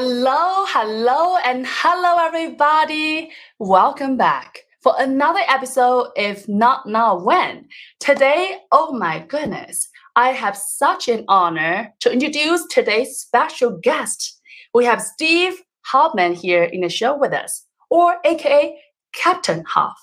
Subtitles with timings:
[0.00, 3.32] Hello, hello, and hello, everybody.
[3.58, 7.66] Welcome back for another episode, if not now, when.
[7.98, 14.40] Today, oh my goodness, I have such an honor to introduce today's special guest.
[14.72, 18.78] We have Steve Hoffman here in the show with us, or AKA
[19.12, 19.98] Captain Hoff.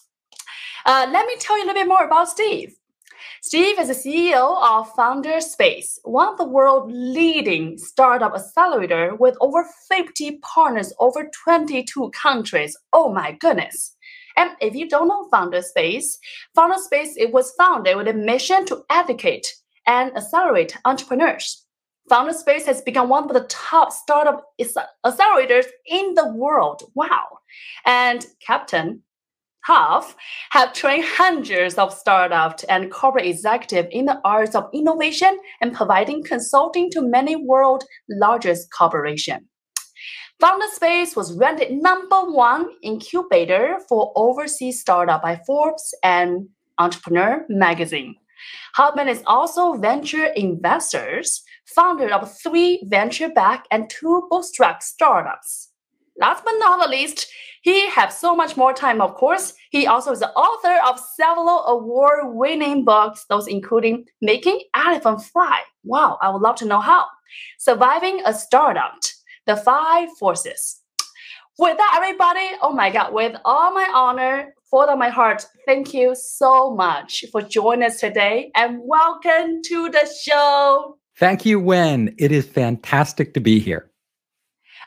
[0.86, 2.76] Uh, let me tell you a little bit more about Steve.
[3.42, 9.38] Steve is the CEO of Founder Space, one of the world's leading startup accelerator with
[9.40, 12.78] over 50 partners over 22 countries.
[12.94, 13.96] Oh my goodness.
[14.38, 16.18] And if you don't know Founder Space,
[16.56, 19.54] Founder Space it was founded with a mission to educate
[19.88, 21.66] and accelerate entrepreneurs.
[22.10, 26.84] Founder Space has become one of the top startup accelerators in the world.
[26.94, 27.40] Wow.
[27.86, 29.02] And Captain
[29.66, 30.16] Hoff
[30.52, 36.24] have trained hundreds of startups and corporate executives in the arts of innovation and providing
[36.24, 39.48] consulting to many world largest corporations.
[40.40, 48.16] Founder Space was ranked number one incubator for overseas startup by Forbes and Entrepreneur magazine.
[48.76, 55.72] Hoffman is also venture investors, founder of three venture-backed and two bootstrap startups.
[56.20, 57.28] Last but not least,
[57.66, 59.56] he has so much more time, of course.
[59.72, 65.62] He also is the author of several award winning books, those including Making Elephant Fly.
[65.84, 67.08] Wow, I would love to know how.
[67.58, 68.94] Surviving a Startup,
[69.48, 70.80] The Five Forces.
[71.58, 75.92] With that, everybody, oh my God, with all my honor, full of my heart, thank
[75.92, 81.00] you so much for joining us today and welcome to the show.
[81.18, 82.14] Thank you, Wen.
[82.20, 83.90] It is fantastic to be here.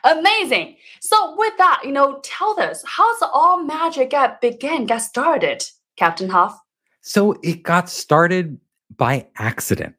[0.05, 0.77] Amazing.
[1.01, 5.63] So with that, you know, tell us how's all magic get began, get started,
[5.97, 6.59] Captain Hoff?
[7.01, 8.59] So it got started
[8.95, 9.95] by accident.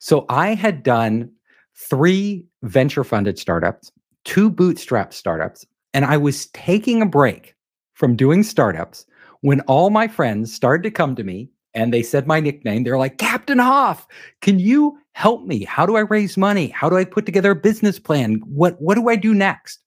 [0.00, 1.30] So I had done
[1.74, 3.90] three venture funded startups,
[4.24, 7.54] two bootstrap startups, and I was taking a break
[7.94, 9.06] from doing startups
[9.40, 12.84] when all my friends started to come to me and they said my nickname.
[12.84, 14.06] They're like, Captain Hoff,
[14.40, 15.64] can you help me?
[15.64, 16.68] How do I raise money?
[16.68, 18.42] How do I put together a business plan?
[18.46, 19.83] What, what do I do next?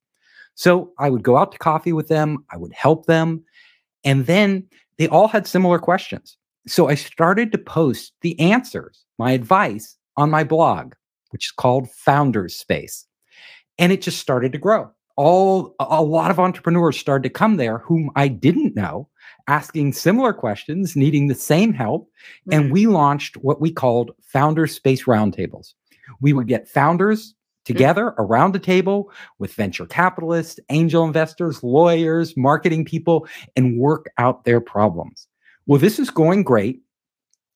[0.58, 3.44] So I would go out to coffee with them, I would help them.
[4.04, 6.36] And then they all had similar questions.
[6.66, 10.94] So I started to post the answers, my advice on my blog,
[11.30, 13.06] which is called Founders Space.
[13.78, 14.90] And it just started to grow.
[15.16, 19.10] All a lot of entrepreneurs started to come there whom I didn't know,
[19.48, 22.10] asking similar questions, needing the same help.
[22.52, 22.74] And mm-hmm.
[22.74, 25.74] we launched what we called Founders Space Roundtables.
[26.20, 27.36] We would get founders
[27.68, 34.46] together around a table with venture capitalists, angel investors, lawyers, marketing people, and work out
[34.46, 35.28] their problems.
[35.66, 36.82] Well, this is going great.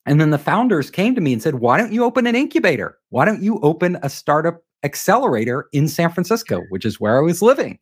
[0.05, 2.97] And then the founders came to me and said, Why don't you open an incubator?
[3.09, 7.41] Why don't you open a startup accelerator in San Francisco, which is where I was
[7.41, 7.79] living?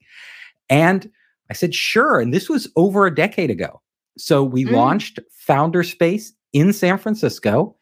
[0.69, 1.09] And
[1.50, 2.19] I said, Sure.
[2.19, 3.81] And this was over a decade ago.
[4.18, 4.72] So we mm.
[4.72, 7.75] launched Founder Space in San Francisco,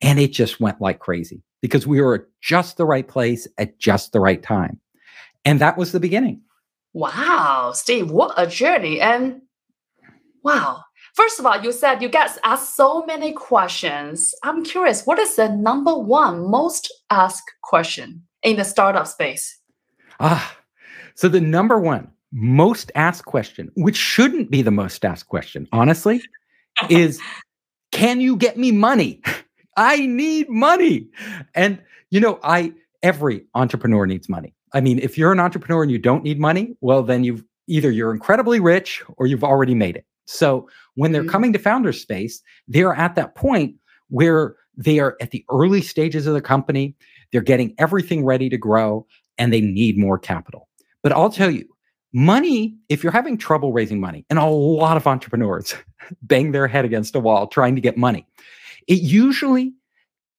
[0.00, 3.78] and it just went like crazy because we were at just the right place at
[3.78, 4.80] just the right time.
[5.44, 6.42] And that was the beginning.
[6.92, 9.00] Wow, Steve, what a journey.
[9.00, 9.42] And
[10.42, 10.82] wow.
[11.14, 14.34] First of all, you said you guys asked so many questions.
[14.42, 19.58] I'm curious, what is the number one most asked question in the startup space?
[20.20, 20.56] Ah,
[21.14, 26.20] so the number one most asked question, which shouldn't be the most asked question, honestly,
[26.90, 27.20] is
[27.92, 29.22] can you get me money?
[29.76, 31.08] I need money.
[31.54, 31.80] And,
[32.10, 34.54] you know, I, every entrepreneur needs money.
[34.72, 37.90] I mean, if you're an entrepreneur and you don't need money, well, then you've either
[37.90, 40.04] you're incredibly rich or you've already made it.
[40.26, 41.30] So when they're mm-hmm.
[41.30, 43.76] coming to founder space, they're at that point
[44.08, 46.94] where they are at the early stages of the company.
[47.32, 49.06] They're getting everything ready to grow
[49.38, 50.68] and they need more capital.
[51.02, 51.66] But I'll tell you,
[52.12, 55.74] money, if you're having trouble raising money, and a lot of entrepreneurs
[56.22, 58.26] bang their head against a wall trying to get money,
[58.88, 59.72] it usually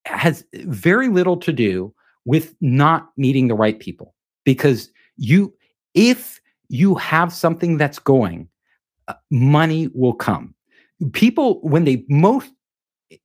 [0.05, 1.93] has very little to do
[2.25, 4.13] with not meeting the right people
[4.43, 5.53] because you,
[5.93, 8.47] if you have something that's going,
[9.07, 10.53] uh, money will come.
[11.13, 12.51] People, when they most,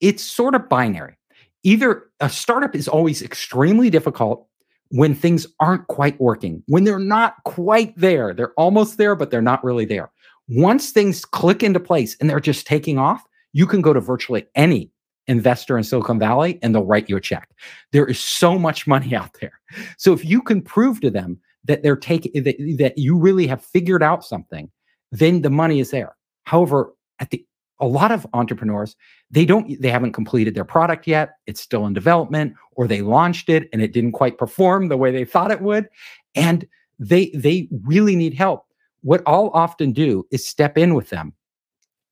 [0.00, 1.17] it's sort of binary.
[1.62, 4.46] Either a startup is always extremely difficult
[4.90, 9.40] when things aren't quite working, when they're not quite there, they're almost there, but they're
[9.40, 10.11] not really there.
[10.49, 13.22] Once things click into place and they're just taking off,
[13.52, 14.90] you can go to virtually any
[15.26, 17.49] investor in Silicon Valley and they'll write you a check.
[17.93, 19.61] There is so much money out there.
[19.96, 23.64] So if you can prove to them that they're taking that, that you really have
[23.64, 24.70] figured out something,
[25.12, 26.17] then the money is there.
[26.44, 27.44] However, at the
[27.82, 28.94] a lot of entrepreneurs,
[29.31, 31.37] they don't they haven't completed their product yet.
[31.46, 35.11] It's still in development or they launched it and it didn't quite perform the way
[35.11, 35.88] they thought it would.
[36.34, 36.67] And
[36.99, 38.67] they they really need help
[39.02, 41.32] what i'll often do is step in with them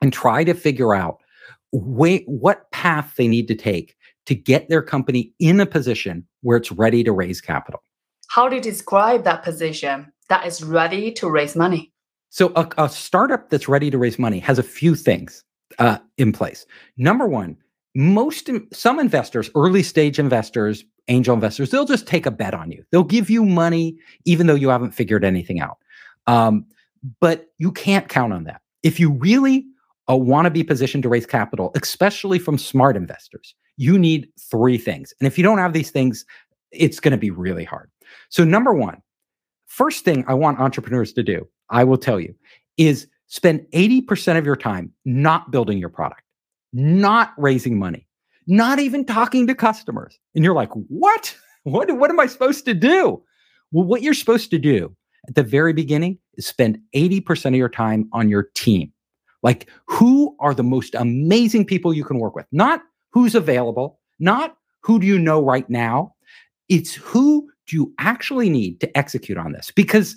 [0.00, 1.18] and try to figure out
[1.72, 6.56] wait, what path they need to take to get their company in a position where
[6.56, 7.82] it's ready to raise capital.
[8.28, 11.92] How do you describe that position that is ready to raise money.
[12.30, 15.44] So a, a startup that's ready to raise money has a few things
[15.78, 16.66] uh, in place.
[16.96, 17.56] Number one
[17.94, 22.84] most some investors early stage investors angel investors they'll just take a bet on you.
[22.90, 25.78] They'll give you money even though you haven't figured anything out.
[26.26, 26.66] Um,
[27.20, 28.60] but you can't count on that.
[28.82, 29.66] If you really
[30.10, 34.78] uh, want to be positioned to raise capital especially from smart investors you need three
[34.78, 36.24] things and if you don't have these things
[36.70, 37.90] it's going to be really hard
[38.28, 39.00] so number one
[39.66, 42.34] first thing i want entrepreneurs to do i will tell you
[42.76, 46.22] is spend 80% of your time not building your product
[46.72, 48.06] not raising money,
[48.46, 50.18] not even talking to customers.
[50.34, 51.36] And you're like, what?
[51.64, 53.22] What, what am I supposed to do?
[53.72, 54.94] Well, what you're supposed to do
[55.28, 58.92] at the very beginning is spend 80% of your time on your team.
[59.42, 62.46] Like, who are the most amazing people you can work with?
[62.52, 62.82] Not
[63.12, 66.14] who's available, not who do you know right now.
[66.68, 69.70] It's who do you actually need to execute on this?
[69.70, 70.16] Because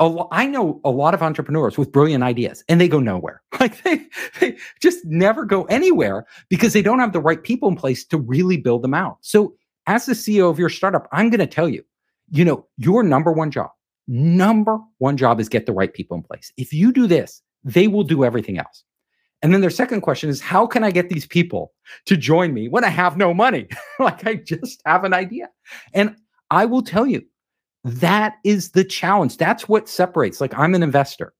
[0.00, 3.42] I know a lot of entrepreneurs with brilliant ideas and they go nowhere.
[3.60, 4.04] Like they,
[4.40, 8.18] they just never go anywhere because they don't have the right people in place to
[8.18, 9.16] really build them out.
[9.22, 9.54] So
[9.86, 11.82] as the CEO of your startup, I'm going to tell you,
[12.30, 13.70] you know, your number one job,
[14.06, 16.52] number one job is get the right people in place.
[16.58, 18.84] If you do this, they will do everything else.
[19.42, 21.72] And then their second question is, how can I get these people
[22.06, 23.68] to join me when I have no money?
[23.98, 25.50] like I just have an idea.
[25.92, 26.16] And
[26.50, 27.22] I will tell you,
[27.84, 29.36] that is the challenge.
[29.36, 30.40] That's what separates.
[30.40, 31.34] Like, I'm an investor,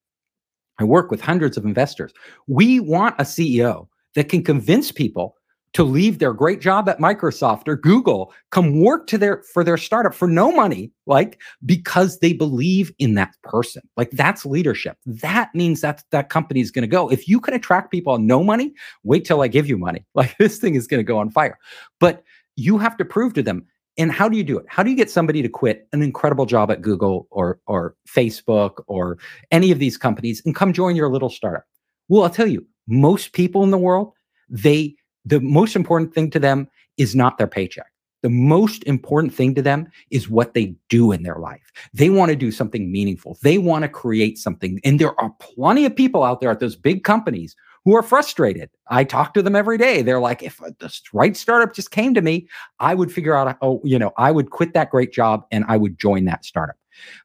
[0.79, 2.13] I work with hundreds of investors.
[2.47, 5.37] We want a CEO that can convince people
[5.75, 9.77] to leave their great job at Microsoft or Google, come work to their for their
[9.77, 13.83] startup for no money, like because they believe in that person.
[13.97, 14.97] Like that's leadership.
[15.05, 17.11] That means that that company is going to go.
[17.11, 18.73] If you can attract people on no money,
[19.03, 20.07] wait till I give you money.
[20.15, 21.59] Like this thing is going to go on fire.
[21.99, 22.23] But
[22.57, 23.67] you have to prove to them
[23.99, 24.65] and how do you do it?
[24.69, 28.83] How do you get somebody to quit an incredible job at Google or or Facebook
[28.87, 29.19] or
[29.51, 31.65] any of these companies and come join your little startup?
[32.09, 34.13] Well, I'll tell you, most people in the world,
[34.49, 34.95] they
[35.25, 37.87] the most important thing to them is not their paycheck.
[38.23, 41.71] The most important thing to them is what they do in their life.
[41.93, 43.37] They want to do something meaningful.
[43.43, 44.81] They want to create something.
[44.83, 47.55] And there are plenty of people out there at those big companies
[47.85, 48.71] who are frustrated.
[48.89, 50.01] I talk to them every day.
[50.01, 52.49] They're like, if the right startup just came to me,
[52.81, 55.77] I would figure out, oh, you know, I would quit that great job and I
[55.77, 56.77] would join that startup.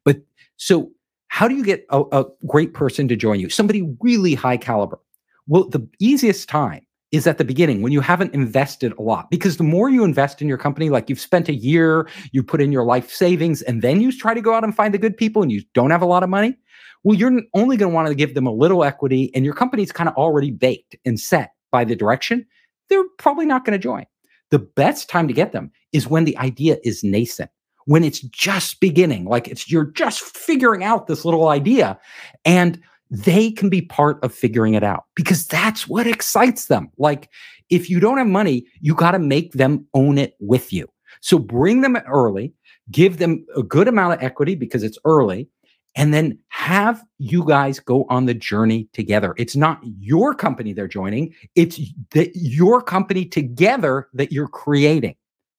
[0.04, 0.18] But
[0.58, 0.92] so,
[1.30, 3.50] how do you get a, a great person to join you?
[3.50, 5.00] Somebody really high caliber.
[5.48, 9.30] Well, the easiest time is at the beginning when you haven't invested a lot.
[9.32, 12.62] Because the more you invest in your company, like you've spent a year, you put
[12.62, 15.18] in your life savings, and then you try to go out and find the good
[15.18, 16.56] people and you don't have a lot of money,
[17.04, 19.92] well, you're only going to want to give them a little equity and your company's
[19.92, 22.46] kind of already baked and set by the direction.
[22.90, 24.06] They're probably not going to join.
[24.52, 27.52] The best time to get them is when the idea is nascent,
[27.86, 31.98] when it's just beginning, like it's you're just figuring out this little idea
[32.46, 36.90] and they can be part of figuring it out because that's what excites them.
[36.98, 37.30] Like
[37.70, 40.88] if you don't have money, you got to make them own it with you.
[41.22, 42.54] So bring them early,
[42.92, 45.50] give them a good amount of equity because it's early
[45.96, 49.34] and then have you guys go on the journey together.
[49.38, 51.80] It's not your company they're joining, it's
[52.12, 55.16] the, your company together that you're creating.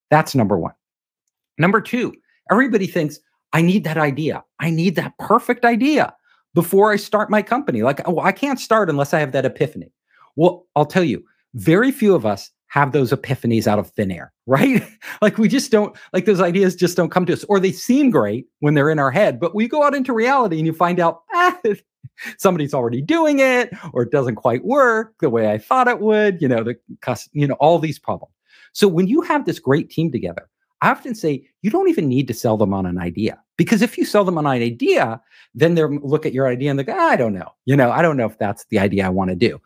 [0.08, 0.72] That's number one.
[1.58, 2.14] Number two,
[2.50, 3.18] everybody thinks,
[3.52, 4.44] I need that idea.
[4.60, 6.14] I need that perfect idea
[6.54, 7.82] before I start my company.
[7.82, 9.92] Like, oh, I can't start unless I have that epiphany.
[10.36, 14.32] Well, I'll tell you, very few of us have those epiphanies out of thin air,
[14.46, 14.82] right?
[15.22, 18.10] like we just don't like those ideas just don't come to us, or they seem
[18.10, 21.00] great when they're in our head, but we go out into reality and you find
[21.00, 21.58] out ah,
[22.38, 26.40] somebody's already doing it, or it doesn't quite work the way I thought it would.
[26.40, 26.76] You know, the
[27.32, 28.34] you know all these problems.
[28.72, 30.48] So when you have this great team together,
[30.80, 33.98] I often say you don't even need to sell them on an idea because if
[33.98, 35.20] you sell them an idea,
[35.54, 38.00] then they look at your idea and they go, I don't know, you know, I
[38.00, 39.60] don't know if that's the idea I want to do.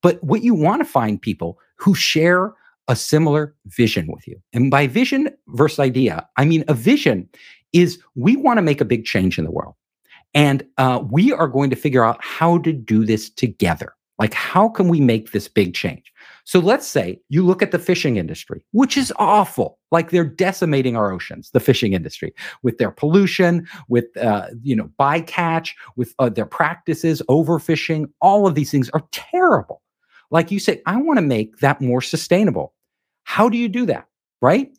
[0.00, 2.54] But what you want to find people who share
[2.88, 4.40] a similar vision with you.
[4.54, 7.28] And by vision versus idea, I mean a vision
[7.74, 9.74] is we want to make a big change in the world.
[10.32, 13.92] And uh, we are going to figure out how to do this together.
[14.18, 16.13] Like, how can we make this big change?
[16.44, 19.78] So let's say you look at the fishing industry, which is awful.
[19.90, 24.90] Like they're decimating our oceans, the fishing industry, with their pollution, with uh, you know
[25.00, 28.10] bycatch, with uh, their practices, overfishing.
[28.20, 29.80] All of these things are terrible.
[30.30, 32.74] Like you say, I want to make that more sustainable.
[33.24, 34.06] How do you do that?
[34.42, 34.70] Right?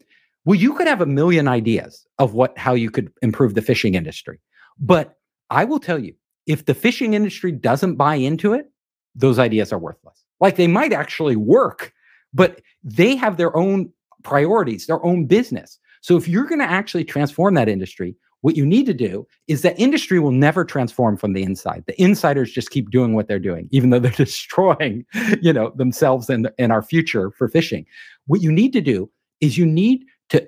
[0.45, 3.95] Well, you could have a million ideas of what how you could improve the fishing
[3.95, 4.39] industry.
[4.79, 5.15] But
[5.49, 6.13] I will tell you,
[6.45, 8.69] if the fishing industry doesn't buy into it,
[9.15, 10.24] those ideas are worthless.
[10.39, 11.93] Like they might actually work,
[12.33, 13.91] but they have their own
[14.23, 15.79] priorities, their own business.
[16.01, 19.63] So if you're going to actually transform that industry, what you need to do is
[19.63, 21.83] that industry will never transform from the inside.
[21.87, 25.03] The insiders just keep doing what they're doing, even though they're destroying,
[25.41, 27.87] you know, themselves and, and our future for fishing.
[28.27, 29.09] What you need to do
[29.41, 30.47] is you need to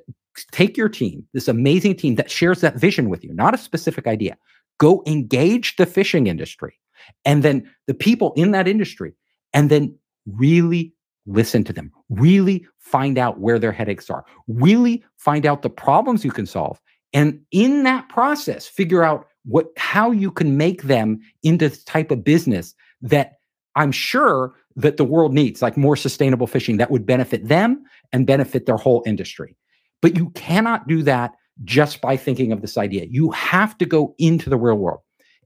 [0.52, 4.06] take your team, this amazing team that shares that vision with you, not a specific
[4.06, 4.38] idea.
[4.78, 6.80] Go engage the fishing industry
[7.26, 9.14] and then the people in that industry,
[9.54, 10.94] and then really
[11.26, 16.24] listen to them, really find out where their headaches are, really find out the problems
[16.24, 16.80] you can solve.
[17.14, 22.12] And in that process, figure out what how you can make them into the type
[22.12, 23.34] of business that
[23.76, 28.28] I'm sure that the world needs, like more sustainable fishing that would benefit them and
[28.28, 29.56] benefit their whole industry.
[30.02, 33.08] But you cannot do that just by thinking of this idea.
[33.10, 35.00] You have to go into the real world.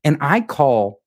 [0.03, 1.01] And I call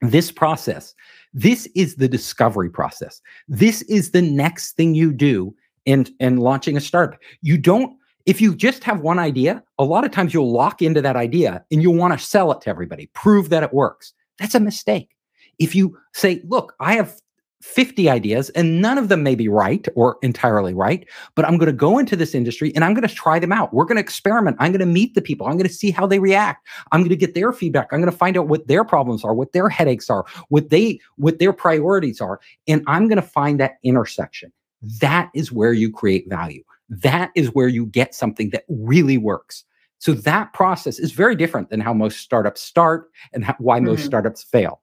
[0.00, 0.94] this process,
[1.34, 3.20] this is the discovery process.
[3.48, 7.18] This is the next thing you do in, in launching a startup.
[7.40, 7.96] You don't,
[8.26, 11.64] if you just have one idea, a lot of times you'll lock into that idea
[11.70, 14.12] and you'll want to sell it to everybody, prove that it works.
[14.38, 15.10] That's a mistake.
[15.58, 17.16] If you say, look, I have
[17.62, 21.68] 50 ideas and none of them may be right or entirely right, but I'm going
[21.68, 23.72] to go into this industry and I'm going to try them out.
[23.72, 24.56] We're going to experiment.
[24.58, 25.46] I'm going to meet the people.
[25.46, 26.66] I'm going to see how they react.
[26.90, 27.88] I'm going to get their feedback.
[27.92, 31.00] I'm going to find out what their problems are, what their headaches are, what they
[31.16, 34.52] what their priorities are, and I'm going to find that intersection.
[35.00, 36.64] That is where you create value.
[36.88, 39.64] That is where you get something that really works.
[39.98, 44.00] So that process is very different than how most startups start and how, why most
[44.00, 44.06] mm-hmm.
[44.08, 44.80] startups fail.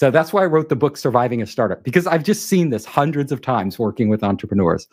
[0.00, 2.86] So that's why I wrote the book Surviving a Startup, because I've just seen this
[2.86, 4.88] hundreds of times working with entrepreneurs.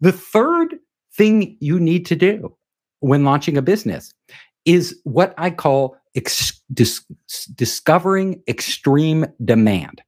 [0.00, 0.78] The third
[1.12, 2.56] thing you need to do
[3.00, 4.14] when launching a business
[4.64, 7.04] is what I call ex- dis-
[7.54, 10.00] discovering extreme demand.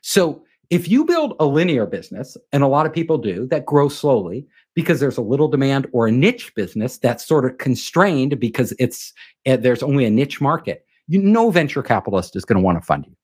[0.00, 3.88] So if you build a linear business, and a lot of people do that grow
[3.88, 8.74] slowly because there's a little demand, or a niche business that's sort of constrained because
[8.80, 9.12] it's
[9.46, 12.84] uh, there's only a niche market, you no venture capitalist is going to want to
[12.84, 13.14] fund you.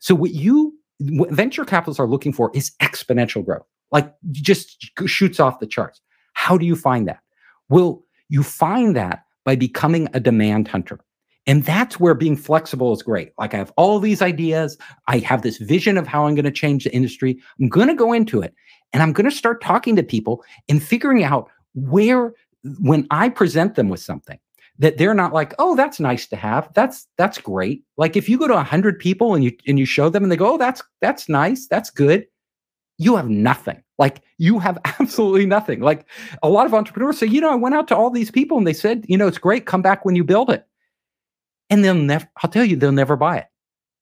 [0.00, 5.38] So what you what venture capitalists are looking for is exponential growth, like just shoots
[5.38, 6.00] off the charts.
[6.32, 7.20] How do you find that?
[7.68, 11.00] Well, you find that by becoming a demand hunter.
[11.46, 13.32] And that's where being flexible is great.
[13.38, 14.76] Like I have all these ideas.
[15.06, 17.38] I have this vision of how I'm going to change the industry.
[17.58, 18.54] I'm going to go into it
[18.92, 22.34] and I'm going to start talking to people and figuring out where,
[22.80, 24.38] when I present them with something,
[24.78, 26.72] that they're not like, oh, that's nice to have.
[26.74, 27.82] That's that's great.
[27.96, 30.36] Like if you go to hundred people and you and you show them and they
[30.36, 32.26] go, oh, that's that's nice, that's good.
[32.98, 33.82] You have nothing.
[33.98, 35.80] Like you have absolutely nothing.
[35.80, 36.06] Like
[36.42, 38.66] a lot of entrepreneurs say, you know, I went out to all these people and
[38.66, 39.66] they said, you know, it's great.
[39.66, 40.64] Come back when you build it.
[41.70, 43.46] And they'll never, I'll tell you, they'll never buy it.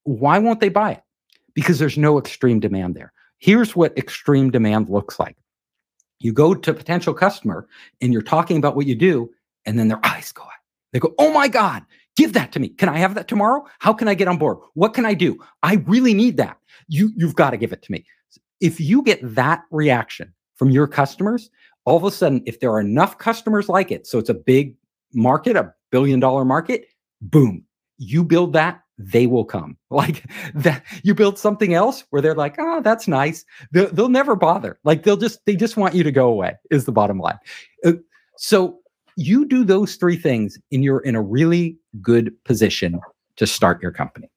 [0.05, 1.03] Why won't they buy it?
[1.55, 3.13] Because there's no extreme demand there.
[3.39, 5.37] Here's what extreme demand looks like.
[6.21, 7.67] You go to a potential customer
[8.01, 9.31] and you're talking about what you do,
[9.65, 10.51] and then their eyes go out
[10.97, 11.85] they go, Oh my God,
[12.17, 12.71] give that to me.
[12.71, 13.67] Can I have that tomorrow?
[13.81, 14.57] How can I get on board?
[14.73, 15.37] What can I do?
[15.63, 16.57] I really need that.
[16.89, 18.07] You, you've got to give it to me.
[18.63, 21.51] If you get that reaction from your customers,
[21.85, 24.75] all of a sudden, if there are enough customers like it, so it's a big
[25.13, 26.87] market, a billion dollar market,
[27.21, 27.63] boom,
[27.99, 29.77] you build that, they will come.
[29.91, 30.25] Like
[30.55, 33.45] that, you build something else where they're like, oh, that's nice.
[33.73, 34.79] They'll, they'll never bother.
[34.83, 37.39] Like they'll just, they just want you to go away, is the bottom line.
[37.85, 37.93] Uh,
[38.39, 38.79] so
[39.17, 43.01] you do those three things and you're in a really good position
[43.37, 44.31] to start your company.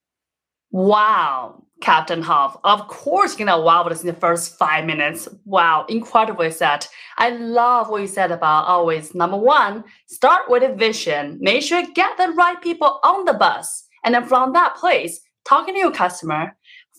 [0.72, 2.58] Wow, Captain Hoff.
[2.64, 5.28] Of course, you're gonna wow us in the first five minutes.
[5.46, 6.86] Wow, incredibly said.
[7.18, 11.38] I love what you said about always number one, start with a vision.
[11.42, 13.86] Make sure you get the right people on the bus.
[14.04, 16.56] And then from that place, talking to your customer,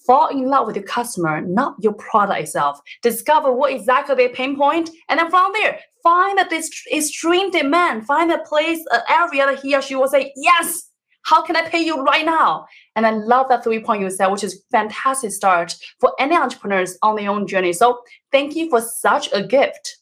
[0.06, 2.80] fall in love with your customer, not your product itself.
[3.02, 8.30] Discover what exactly they pinpoint, and then from there, find that this extreme demand, find
[8.30, 10.90] a place, an area that he or she will say, yes,
[11.22, 12.66] how can I pay you right now?
[12.96, 16.96] And I love that three point you said, which is fantastic start for any entrepreneurs
[17.02, 17.72] on their own journey.
[17.72, 18.00] So
[18.32, 19.98] thank you for such a gift.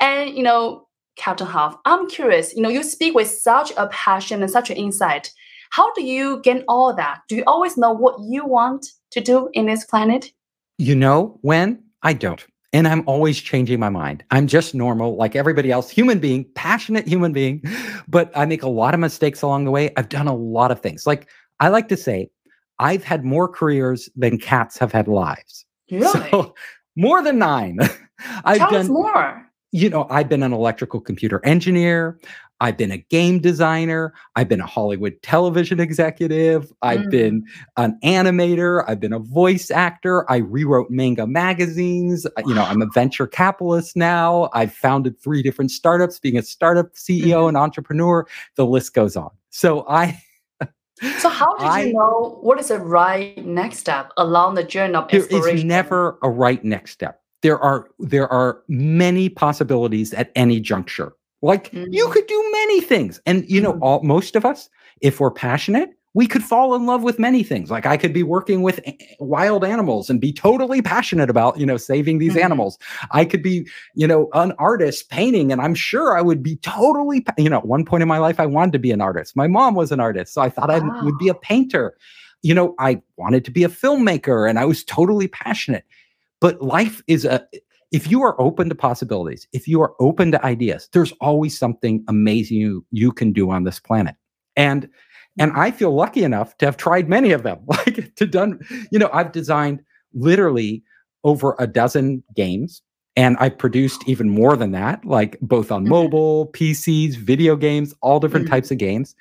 [0.00, 4.42] And you know, Captain Hoff, I'm curious, you know, you speak with such a passion
[4.42, 5.32] and such an insight.
[5.70, 7.20] How do you gain all that?
[7.28, 10.32] Do you always know what you want to do in this planet?
[10.78, 12.46] You know, when I don't.
[12.72, 14.22] And I'm always changing my mind.
[14.30, 17.62] I'm just normal, like everybody else, human being, passionate human being,
[18.08, 19.90] but I make a lot of mistakes along the way.
[19.96, 21.06] I've done a lot of things.
[21.06, 21.28] Like
[21.60, 22.28] I like to say,
[22.78, 25.64] I've had more careers than cats have had lives.
[25.90, 26.06] Really?
[26.30, 26.54] So,
[26.96, 27.78] more than nine.
[28.44, 29.44] I've Tell done more.
[29.70, 32.18] You know, I've been an electrical computer engineer.
[32.60, 34.12] I've been a game designer.
[34.36, 36.72] I've been a Hollywood television executive.
[36.82, 37.10] I've Mm.
[37.10, 37.44] been
[37.76, 38.84] an animator.
[38.88, 40.30] I've been a voice actor.
[40.30, 42.26] I rewrote manga magazines.
[42.26, 44.48] Uh, You know, I'm a venture capitalist now.
[44.54, 47.48] I've founded three different startups, being a startup CEO Mhm.
[47.48, 48.26] and entrepreneur.
[48.56, 49.30] The list goes on.
[49.50, 50.20] So I,
[51.18, 54.94] So how did I- you know what is the right next step along the journey
[54.96, 55.58] of there exploration?
[55.58, 57.20] is never a right next step.
[57.42, 61.12] There are there are many possibilities at any juncture.
[61.42, 62.12] Like you Mm.
[62.12, 63.78] could do many things, and you know, Mhm.
[63.82, 64.68] all most of us,
[65.00, 67.70] if we're passionate, we could fall in love with many things.
[67.70, 68.80] Like I could be working with
[69.20, 72.42] wild animals and be totally passionate about you know saving these Mhm.
[72.44, 72.78] animals.
[73.12, 77.24] I could be you know an artist painting, and I'm sure I would be totally
[77.36, 77.58] you know.
[77.58, 79.36] At one point in my life, I wanted to be an artist.
[79.36, 81.94] My mom was an artist, so I thought I would be a painter
[82.42, 85.84] you know, I wanted to be a filmmaker and I was totally passionate.
[86.40, 87.44] But life is a,
[87.90, 92.04] if you are open to possibilities, if you are open to ideas, there's always something
[92.08, 94.14] amazing you, you can do on this planet.
[94.56, 94.88] And,
[95.38, 98.98] and I feel lucky enough to have tried many of them, like to done, you
[98.98, 100.82] know, I've designed literally
[101.24, 102.82] over a dozen games
[103.16, 105.88] and I've produced even more than that, like both on Mhm.
[105.88, 108.50] mobile, PCs, video games, all different Mhm.
[108.50, 109.16] types of games.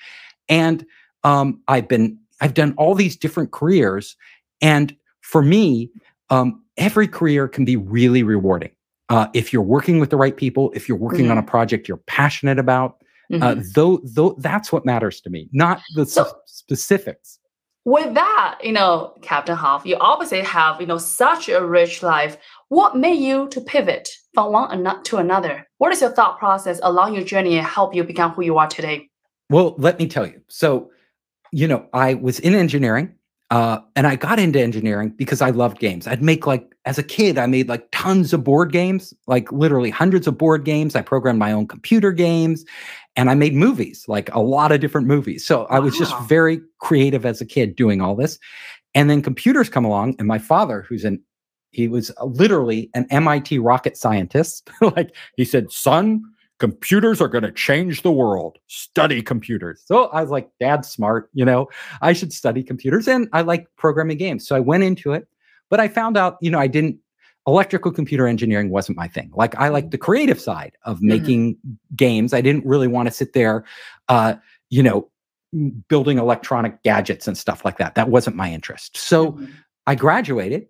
[0.49, 0.85] And
[1.23, 4.15] um, I've been I've done all these different careers,
[4.61, 5.89] and for me,
[6.29, 8.71] um, every career can be really rewarding
[9.09, 11.97] uh, if you're working with the right people, if you're working on a project you're
[12.07, 12.97] passionate about.
[13.33, 13.73] Uh, Mhm.
[13.73, 17.39] though, though that's what matters to me, not the s- specifics.
[17.83, 22.37] With that, you know, Captain Hoff, you obviously have, you know, such a rich life.
[22.69, 25.67] What made you to pivot from one to another?
[25.77, 28.67] What is your thought process along your journey and help you become who you are
[28.67, 29.09] today?
[29.49, 30.41] Well, let me tell you.
[30.47, 30.91] So,
[31.51, 33.13] you know, I was in engineering,
[33.49, 36.05] uh, and I got into engineering because I loved games.
[36.05, 39.89] I'd make like, as a kid, I made like tons of board games, like literally
[39.89, 40.95] hundreds of board games.
[40.95, 42.65] I programmed my own computer games,
[43.15, 45.45] and I made movies, like a lot of different movies.
[45.45, 48.37] So I was just very creative as a kid doing all this.
[48.93, 51.21] And then computers come along, and my father, who's an
[51.71, 54.69] he was literally an MIT rocket scientist.
[54.81, 56.23] like he said, son,
[56.59, 58.57] computers are going to change the world.
[58.67, 59.83] Study computers.
[59.85, 61.67] So I was like, Dad's smart, you know,
[62.01, 63.07] I should study computers.
[63.07, 64.47] And I like programming games.
[64.47, 65.27] So I went into it,
[65.69, 66.97] but I found out, you know, I didn't,
[67.45, 69.31] electrical computer engineering wasn't my thing.
[69.33, 71.55] Like I like the creative side of making
[71.95, 72.33] games.
[72.33, 73.63] I didn't really want to sit there,
[74.09, 74.33] uh,
[74.69, 75.09] you know,
[75.87, 77.95] building electronic gadgets and stuff like that.
[77.95, 78.97] That wasn't my interest.
[78.97, 79.49] So Mhm.
[79.85, 80.67] I graduated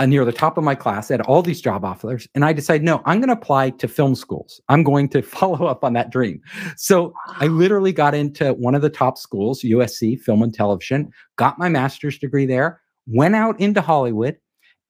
[0.00, 2.82] Uh, near the top of my class, at all these job offers, and I decided,
[2.82, 4.58] no, I'm going to apply to film schools.
[4.70, 6.40] I'm going to follow up on that dream.
[6.76, 11.58] So I literally got into one of the top schools, USC Film and Television, got
[11.58, 14.38] my master's degree there, went out into Hollywood,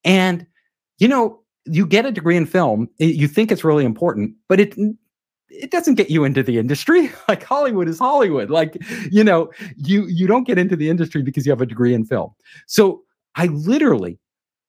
[0.04, 0.46] and
[0.98, 4.76] you know, you get a degree in film, you think it's really important, but it
[5.48, 7.10] it doesn't get you into the industry.
[7.28, 8.48] Like Hollywood is Hollywood.
[8.48, 8.76] Like,
[9.10, 12.04] you know, you you don't get into the industry because you have a degree in
[12.04, 12.30] film.
[12.68, 13.02] So
[13.34, 14.20] I literally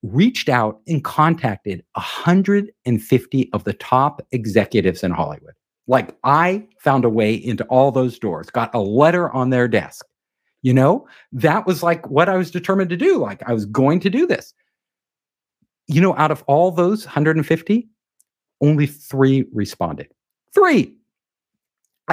[0.04, 5.54] reached out and contacted 150 of the top executives in Hollywood.
[5.88, 10.06] Like I found a way into all those doors, got a letter on their desk.
[10.64, 13.18] You know, that was like what I was determined to do.
[13.18, 14.54] Like I was going to do this.
[15.88, 17.90] You know, out of all those 150,
[18.62, 20.08] only three responded.
[20.54, 20.96] Three.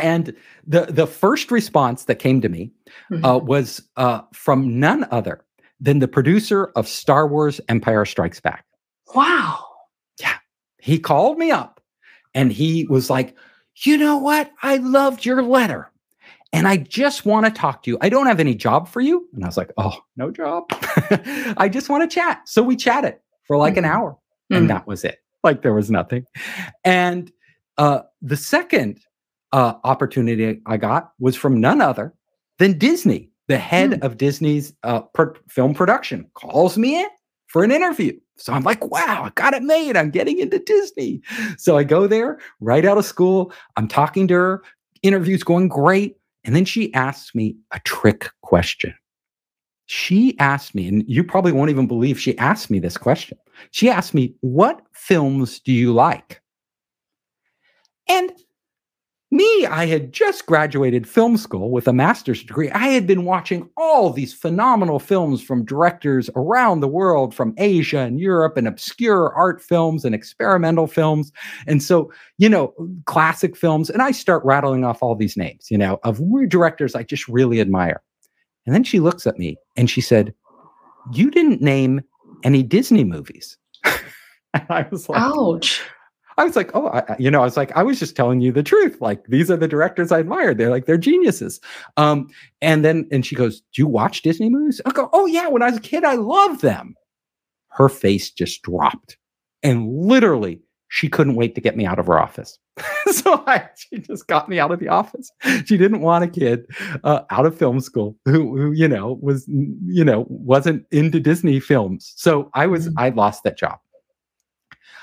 [0.01, 0.35] And
[0.66, 2.70] the the first response that came to me
[3.11, 3.24] Mhm.
[3.24, 5.44] uh, was uh, from none other
[5.81, 8.64] than the producer of Star Wars Empire Strikes Back.
[9.14, 9.64] wow.
[10.21, 10.35] Yeah.
[10.79, 11.81] He called me up
[12.35, 13.35] and he was like,
[13.77, 14.51] You know what?
[14.62, 15.91] I loved your letter.
[16.53, 17.99] And I just want to talk to you.
[18.01, 19.29] I don't have any job for you.
[19.35, 20.64] And I was like, Oh, no job.
[21.57, 22.41] I just want to chat.
[22.49, 23.91] So we chatted for like an Mhm.
[23.91, 24.17] hour
[24.51, 24.69] and Mhm.
[24.69, 25.19] that was it.
[25.45, 26.25] Like there was nothing.
[26.85, 27.31] And
[27.77, 29.01] uh, the second
[29.53, 32.12] uh, opportunity I got was from none other
[32.59, 33.28] than Disney.
[33.49, 34.03] The head Hmm.
[34.05, 37.09] of Disney's uh, pro- film production calls me in
[37.47, 38.19] for an interview.
[38.37, 39.97] So I'm like, wow, I got it made.
[39.97, 41.23] I'm getting into Disney.
[41.57, 43.53] So I go there right out of school.
[43.77, 44.63] I'm talking to her.
[45.03, 46.17] Interview's going great.
[46.45, 48.95] And then she asks me a trick question.
[49.87, 53.39] She asked me, and you probably won't even believe she asked me this question.
[53.71, 56.41] She asked me, What films do you like?
[58.09, 58.31] And
[59.31, 62.71] me, I had just graduated film school with a master's degree.
[62.71, 67.99] I had been watching all these phenomenal films from directors around the world, from Asia
[67.99, 71.31] and Europe, and obscure art films and experimental films.
[71.67, 72.73] And so, you know,
[73.05, 73.91] classic films.
[73.91, 77.61] And I start rattling off all these names, you know, of directors I just really
[77.61, 78.03] admire.
[78.64, 80.33] And then she looks at me and she said,
[81.12, 82.01] You didn't name
[82.45, 83.59] any Disney movies.
[83.85, 85.83] and I was like, Ouch.
[86.38, 88.53] I was like, oh, I, you know, I was like, I was just telling you
[88.53, 88.96] the truth.
[89.01, 90.55] Like, these are the directors I admire.
[90.55, 91.61] They're like, they're geniuses.
[91.96, 92.29] Um,
[92.62, 94.81] and then, and she goes, do you watch Disney movies?
[94.87, 96.94] I go, oh yeah, when I was a kid, I loved them.
[97.70, 99.18] Her face just dropped,
[99.62, 102.59] and literally, she couldn't wait to get me out of her office.
[103.11, 105.31] so I, she just got me out of the office.
[105.66, 106.66] She didn't want a kid
[107.05, 111.61] uh, out of film school who, who, you know, was, you know, wasn't into Disney
[111.61, 112.14] films.
[112.16, 112.98] So I was, mm-hmm.
[112.98, 113.79] I lost that job.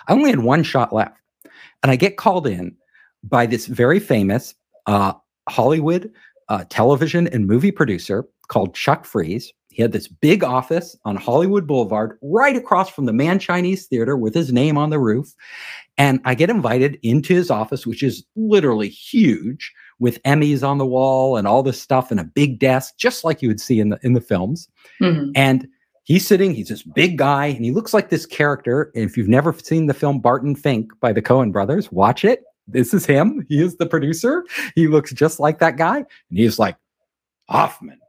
[0.08, 1.18] I only had one shot left.
[1.86, 2.76] And I get called in
[3.24, 4.56] by this very famous
[4.88, 5.14] uh,
[5.48, 6.12] Hollywood
[6.50, 9.54] uh, television and movie producer called Chuck Fries.
[9.70, 14.18] He had this big office on Hollywood Boulevard, right across from the Mann Chinese Theater
[14.18, 15.36] with his name on the roof.
[15.96, 20.88] And I get invited into his office, which is literally huge, with Emmys on the
[20.88, 23.90] wall and all this stuff and a big desk, just like you would see in
[23.90, 24.68] the in the films.
[25.00, 25.34] Mm-hmm.
[25.36, 25.68] And
[26.06, 28.92] he's sitting, he's this big guy, and he looks like this character.
[28.96, 32.44] If you've never seen the film Barton Fink by the Coen brothers, watch it.
[32.68, 33.46] This is him.
[33.50, 34.46] He is the producer.
[34.74, 35.98] He looks just like that guy.
[35.98, 36.78] And he's like,
[37.48, 38.00] Hoffman,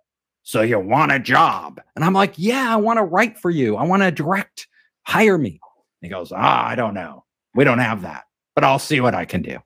[0.43, 1.81] so you want a job?
[1.95, 3.77] And I'm like, yeah, I want to write for you.
[3.77, 4.69] I want to direct.
[5.03, 5.61] Hire me.
[6.01, 7.25] He goes, ah, I don't know.
[7.55, 9.59] We don't have that, but I'll see what I can do.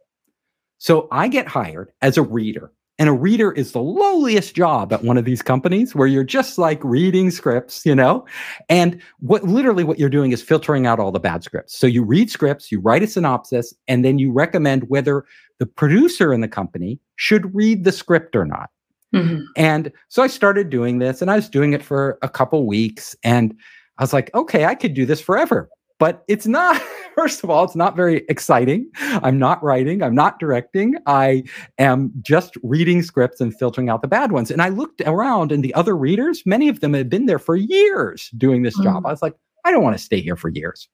[0.79, 5.03] So I get hired as a reader and a reader is the lowliest job at
[5.03, 8.27] one of these companies where you're just like reading scripts, you know?
[8.69, 11.79] And what literally what you're doing is filtering out all the bad scripts.
[11.79, 15.25] So you read scripts, you write a synopsis, and then you recommend whether
[15.59, 18.69] the producer in the company should read the script or not.
[19.15, 19.45] Mm-hmm.
[19.57, 23.17] And so I started doing this and I was doing it for a couple weeks
[23.25, 23.55] and
[23.97, 26.81] I was like, okay, I could do this forever but it's not
[27.15, 28.91] first of all it's not very exciting.
[28.99, 30.97] I'm not writing i'm not directing.
[31.07, 31.45] I
[31.79, 34.51] am just reading scripts and filtering out the bad ones.
[34.51, 37.55] And i looked around and the other readers many of them had been there for
[37.55, 38.83] years doing this mm.
[38.83, 40.89] job i was like i don't want to stay here for years.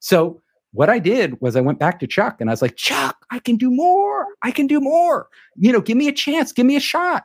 [0.00, 0.42] So
[0.72, 3.38] what i did was i went back to chuck and i was like chuck i
[3.38, 5.28] can do more i can do more.
[5.56, 7.24] You know give me a chance give me a shot.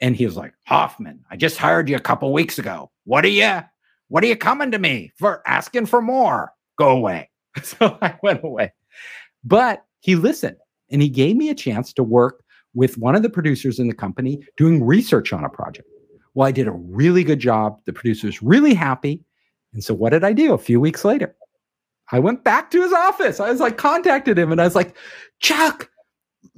[0.00, 2.90] And he was like hoffman i just hired you a couple weeks ago.
[3.04, 3.60] What are you
[4.08, 7.28] what are you coming to me for asking for more go away.
[7.62, 8.72] So I went away.
[9.44, 10.56] But he listened
[10.90, 12.42] and he gave me a chance to work
[12.74, 15.86] with one of the producers in the company doing research on a project.
[16.34, 17.78] Well, I did a really good job.
[17.84, 19.22] The producer was really happy.
[19.74, 21.36] And so what did I do a few weeks later?
[22.10, 23.38] I went back to his office.
[23.38, 24.96] I was like, contacted him and I was like,
[25.40, 25.90] Chuck,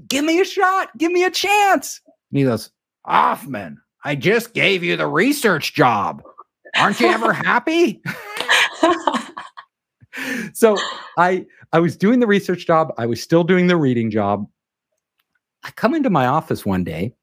[0.09, 0.97] give me a shot.
[0.97, 2.01] Give me a chance.
[2.31, 2.71] And he goes,
[3.05, 6.23] Hoffman, I just gave you the research job.
[6.77, 8.03] Aren't you ever happy?
[10.53, 10.77] so
[11.19, 12.93] I I was doing the research job.
[12.99, 14.47] I was still doing the reading job.
[15.63, 17.15] I come into my office one day,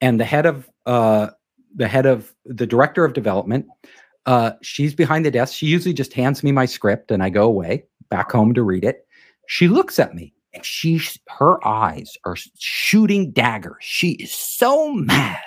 [0.00, 1.30] and the head of uh,
[1.74, 3.66] the head of the director of development,
[4.26, 5.54] uh, she's behind the desk.
[5.54, 8.84] She usually just hands me my script, and I go away back home to read
[8.84, 9.06] it.
[9.46, 13.76] She looks at me, and she her eyes are shooting daggers.
[13.80, 15.42] She is so mad,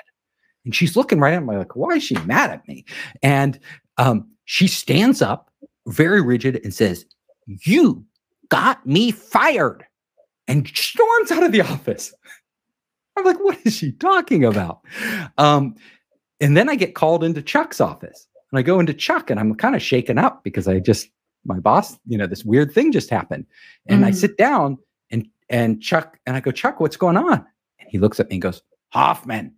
[0.65, 2.85] and she's looking right at me like, "Why is she mad at me?"
[3.21, 3.59] And
[3.97, 5.48] um, she stands up
[5.89, 7.05] very rigid and says,
[7.45, 8.05] You
[8.49, 9.85] got me fired,
[10.47, 12.13] and storms out of the office.
[13.17, 14.81] I'm like, What is she talking about?
[15.37, 15.75] Um,
[16.39, 19.55] and then I get called into Chuck's office and I go into Chuck and I'm
[19.55, 21.09] kind of shaken up because I just,
[21.45, 23.45] my boss, you know, this weird thing just happened.
[23.87, 24.07] And mm.
[24.07, 24.77] I sit down
[25.11, 27.45] and, and Chuck, and I go, Chuck, what's going on?
[27.79, 29.55] And he looks at me and goes, Hoffman,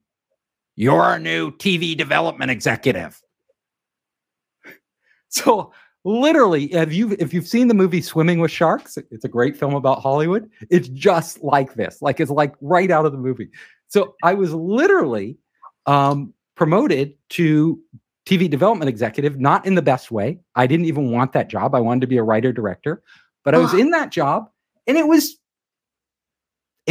[0.76, 3.20] you're our new TV development executive.
[5.34, 5.72] So
[6.04, 9.76] literally have you if you've seen the movie swimming with sharks it's a great film
[9.76, 13.50] about hollywood it's just like this like it's like right out of the movie.
[13.88, 15.38] So i was literally
[15.86, 17.80] um, promoted to
[18.26, 20.40] tv development executive not in the best way.
[20.56, 21.76] I didn't even want that job.
[21.76, 23.04] I wanted to be a writer director
[23.44, 24.50] but i was in that job
[24.88, 25.38] and it was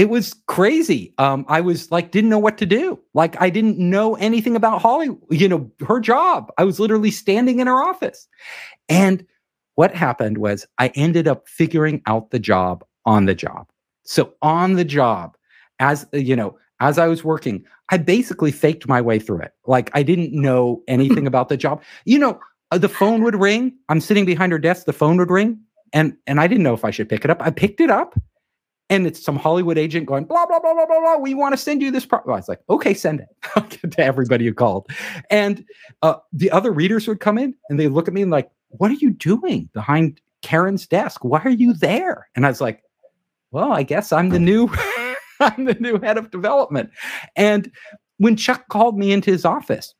[0.00, 1.12] it was crazy.
[1.18, 2.98] Um, I was like, didn't know what to do.
[3.12, 6.50] Like, I didn't know anything about Hollywood, you know, her job.
[6.56, 8.26] I was literally standing in her office.
[8.88, 9.26] And
[9.74, 13.66] what happened was I ended up figuring out the job on the job.
[14.04, 15.36] So, on the job,
[15.80, 19.52] as you know, as I was working, I basically faked my way through it.
[19.66, 21.82] Like, I didn't know anything about the job.
[22.06, 23.76] You know, uh, the phone would ring.
[23.90, 25.60] I'm sitting behind her desk, the phone would ring.
[25.92, 27.42] And, and I didn't know if I should pick it up.
[27.42, 28.14] I picked it up
[28.90, 31.16] and it's some Hollywood agent going blah blah blah blah blah blah.
[31.16, 32.04] We want to send you this.
[32.04, 32.18] Pro-.
[32.18, 34.90] I was like, okay, send it to everybody who called,
[35.30, 35.64] and
[36.02, 38.90] uh, the other readers would come in and they look at me and like, what
[38.90, 41.24] are you doing behind Karen's desk?
[41.24, 42.28] Why are you there?
[42.34, 42.82] And I was like,
[43.52, 44.68] well, I guess I'm the new,
[45.40, 46.90] I'm the new head of development.
[47.36, 47.70] And
[48.18, 49.94] when Chuck called me into his office,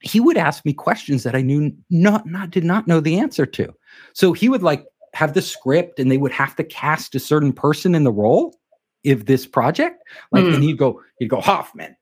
[0.00, 3.46] he would ask me questions that I knew not not did not know the answer
[3.46, 3.74] to.
[4.12, 4.84] So he would like
[5.16, 8.54] have the script and they would have to cast a certain person in the role
[9.02, 10.02] if this project.
[10.30, 10.54] Like, Mm.
[10.56, 11.96] and he'd go, he'd go, Hoffman,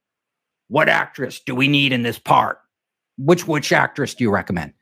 [0.68, 2.58] what actress do we need in this part?
[3.18, 4.72] Which which actress do you recommend?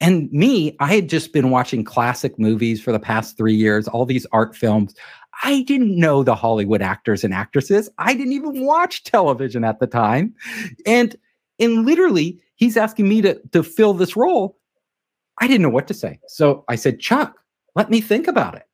[0.00, 4.04] And me, I had just been watching classic movies for the past three years, all
[4.06, 4.94] these art films.
[5.44, 7.90] I didn't know the Hollywood actors and actresses.
[7.98, 10.34] I didn't even watch television at the time.
[10.86, 11.16] And
[11.58, 14.58] and literally, he's asking me to, to fill this role.
[15.38, 16.18] I didn't know what to say.
[16.28, 17.34] So I said, Chuck,
[17.76, 18.64] let me think about it.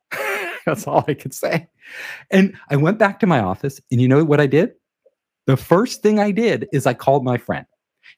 [0.65, 1.67] That's all I could say.
[2.31, 4.71] And I went back to my office, and you know what I did?
[5.45, 7.65] The first thing I did is I called my friend.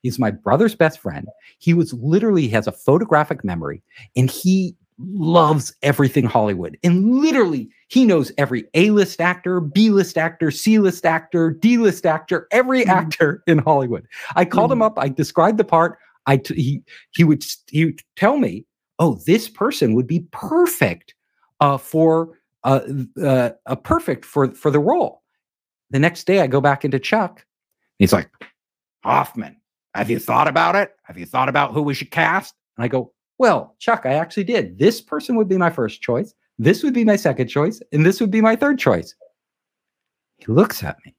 [0.04, 1.28] He's my brother's best friend.
[1.58, 3.82] He was literally he has a photographic memory
[4.16, 6.78] and he loves everything Hollywood.
[6.84, 12.90] And literally, he knows every A-list actor, B-list actor, C-list actor, D-list actor, every Mhm.
[12.90, 14.06] actor in Hollywood.
[14.36, 15.98] I called him up, I described the part.
[16.28, 18.66] I t- he he would he would tell me,
[19.00, 21.14] "Oh, this person would be perfect
[21.60, 22.82] uh, for uh,
[23.22, 25.22] uh, perfect for for the role."
[25.92, 27.46] The next day, I go back into Chuck.
[28.00, 28.30] He's like,
[29.04, 29.56] Hoffman,
[29.94, 30.92] have you thought about it?
[31.04, 32.56] Have you thought about who we should cast?
[32.78, 34.80] And I go, Well, Chuck, I actually did.
[34.80, 36.34] This person would be my first choice.
[36.58, 37.82] This would be my second choice.
[37.92, 39.16] And this would be my third choice.
[40.38, 41.16] He looks at me.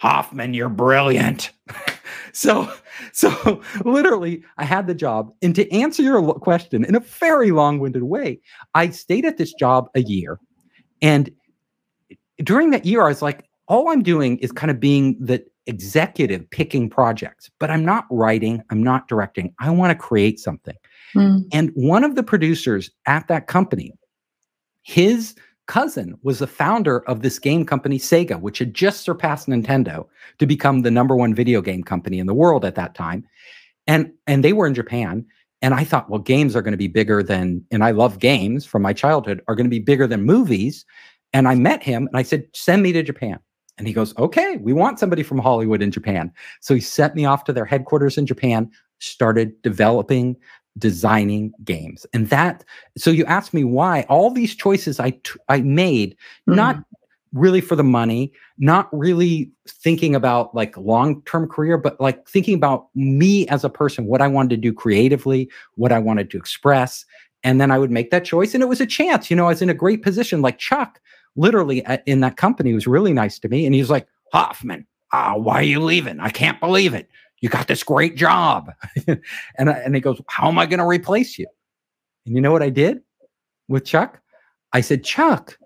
[0.00, 1.50] Hoffman, you're brilliant.
[2.32, 2.72] so,
[3.12, 5.32] so literally, I had the job.
[5.42, 8.40] And to answer your question in a very long winded way,
[8.74, 10.38] I stayed at this job a year.
[11.02, 11.30] And
[12.38, 16.48] during that year, I was like, all I'm doing is kind of being the executive
[16.50, 19.54] picking projects, but I'm not writing, I'm not directing.
[19.60, 20.74] I want to create something.
[21.14, 21.44] Mm.
[21.52, 23.92] And one of the producers at that company,
[24.82, 25.34] his
[25.70, 30.04] cousin was the founder of this game company, Sega, which had just surpassed Nintendo
[30.40, 33.24] to become the number one video game company in the world at that time.
[33.86, 35.24] And and they were in Japan.
[35.62, 38.66] And I thought, well, games are going to be bigger than, and I love games
[38.66, 40.84] from my childhood, are going to be bigger than movies.
[41.32, 43.38] And I met him and I said, send me to Japan.
[43.78, 46.32] And he goes, okay, we want somebody from Hollywood in Japan.
[46.60, 50.36] So he sent me off to their headquarters in Japan, started developing,
[50.80, 52.06] designing games.
[52.12, 52.64] And that,
[52.98, 56.16] so you asked me why all these choices I t- I made,
[56.48, 56.82] not
[57.32, 62.88] really for the money, not really thinking about like long-term career, but like thinking about
[62.96, 67.04] me as a person, what I wanted to do creatively, what I wanted to express.
[67.44, 68.52] And then I would make that choice.
[68.52, 71.00] And it was a chance, you know, I was in a great position like Chuck,
[71.36, 73.64] literally at, in that company was really nice to me.
[73.64, 76.20] And he was like, Hoffman, uh, why are you leaving?
[76.20, 77.08] I can't believe it.
[77.40, 78.72] You got this great job.
[79.06, 81.46] and, I, and he goes, how am I going to replace you?
[82.26, 83.00] And you know what I did
[83.68, 84.20] with Chuck?
[84.72, 85.58] I said, Chuck,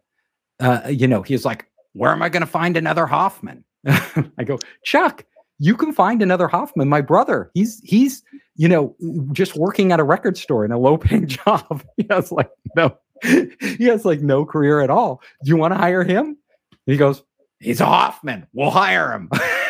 [0.60, 3.64] uh, you know, he's like, where am I going to find another Hoffman?
[3.86, 5.24] I go, Chuck,
[5.58, 6.88] you can find another Hoffman.
[6.88, 8.22] My brother, he's, he's,
[8.56, 8.96] you know,
[9.32, 11.84] just working at a record store in a low paying job.
[11.96, 15.20] he has like, no, he has like no career at all.
[15.44, 16.26] Do you want to hire him?
[16.26, 17.22] And he goes,
[17.58, 18.46] he's a Hoffman.
[18.52, 19.28] We'll hire him.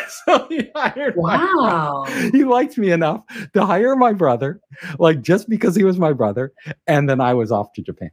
[0.26, 2.04] so he hired Wow.
[2.32, 4.60] he liked me enough to hire my brother,
[4.98, 6.52] like just because he was my brother.
[6.86, 8.10] And then I was off to Japan.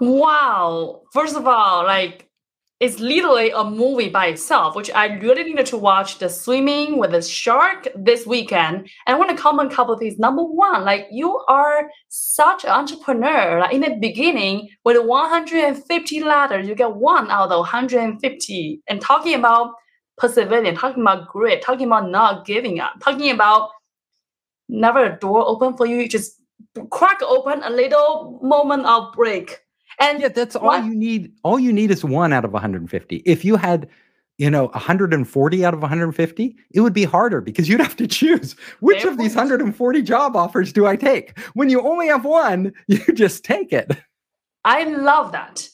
[0.00, 1.02] Wow.
[1.12, 2.28] First of all, like
[2.80, 7.10] it's literally a movie by itself, which I really needed to watch the swimming with
[7.10, 8.88] the shark this weekend.
[9.06, 10.16] And I want to comment a couple of things.
[10.16, 13.58] Number one, like you are such an entrepreneur.
[13.58, 18.82] Like in the beginning, with 150 ladders, you get one out of 150.
[18.88, 19.72] And talking about
[20.18, 23.70] perseverance, talking about grit, talking about not giving up, talking about
[24.68, 26.40] never a door open for you, you just
[26.90, 29.60] crack open a little moment of break.
[30.00, 31.32] And Yeah, that's all you need.
[31.42, 33.16] All you need is one out of 150.
[33.26, 33.88] If you had,
[34.36, 38.54] you know, 140 out of 150, it would be harder because you'd have to choose
[38.80, 41.38] which of these 140 job offers do I take?
[41.54, 43.90] When you only have one, you just take it.
[44.64, 45.68] I love that.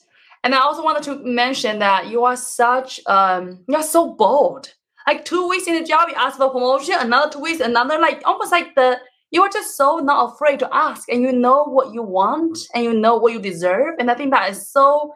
[0.44, 4.72] And I also wanted to mention that you are such um you're so bold.
[5.06, 8.22] Like two weeks in the job, you ask for promotion, another two weeks, another like
[8.24, 8.98] almost like the
[9.30, 12.84] you are just so not afraid to ask and you know what you want and
[12.84, 13.96] you know what you deserve.
[13.98, 15.12] And I think that is so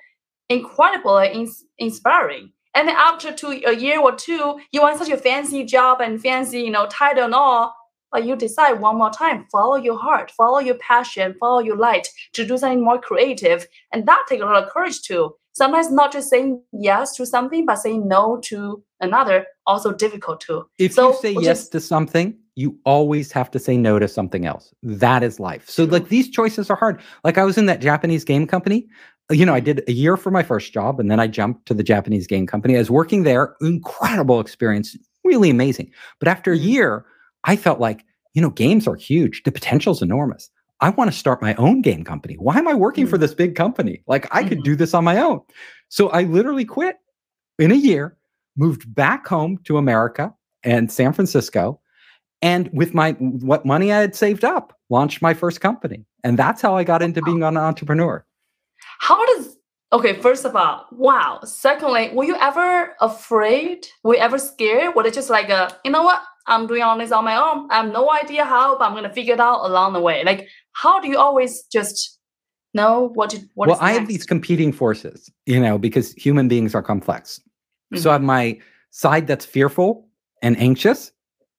[0.48, 2.52] incredible and ins- inspiring.
[2.74, 6.20] And then after two a year or two, you want such a fancy job and
[6.20, 7.74] fancy, you know, title and all,
[8.10, 12.08] but you decide one more time, follow your heart, follow your passion, follow your light
[12.34, 13.66] to do something more creative.
[13.92, 15.34] And that takes a lot of courage too.
[15.52, 20.64] Sometimes not just saying yes to something, but saying no to another, also difficult too.
[20.78, 24.08] If So, you say yes is- to something, you always have to say no to
[24.08, 24.72] something else.
[24.82, 25.68] That is life.
[25.68, 27.00] So, like, these choices are hard.
[27.24, 28.88] Like, I was in that Japanese game company.
[29.30, 31.74] You know, I did a year for my first job and then I jumped to
[31.74, 32.74] the Japanese game company.
[32.74, 35.90] I was working there, incredible experience, really amazing.
[36.18, 36.64] But after a Mhm.
[36.64, 37.06] year,
[37.44, 39.42] I felt like, you know, games are huge.
[39.44, 40.50] The potential's enormous.
[40.80, 42.34] I want to start my own game company.
[42.34, 43.10] Why am I working mm-hmm.
[43.10, 44.02] for this big company?
[44.06, 44.48] Like I mm-hmm.
[44.50, 45.40] could do this on my own.
[45.88, 46.96] So I literally quit
[47.58, 48.16] in a year,
[48.56, 51.80] moved back home to America and San Francisco,
[52.42, 56.04] and with my what money I had saved up, launched my first company.
[56.22, 58.24] And that's how I got into being an entrepreneur.
[59.00, 59.56] How does
[59.92, 61.40] okay, first of all, wow.
[61.44, 63.88] Secondly, were you ever afraid?
[64.04, 64.94] Were you ever scared?
[64.94, 66.22] Was it just like a, you know what?
[66.48, 67.70] I'm doing all this on my own.
[67.70, 70.24] I have no idea how, but I'm gonna figure it out along the way.
[70.24, 72.18] Like, how do you always just
[72.74, 76.74] know what to what well i have these competing forces you know because human beings
[76.74, 77.40] are complex
[77.92, 78.00] mm-hmm.
[78.00, 78.58] so i have my
[78.90, 80.06] side that's fearful
[80.42, 81.12] and anxious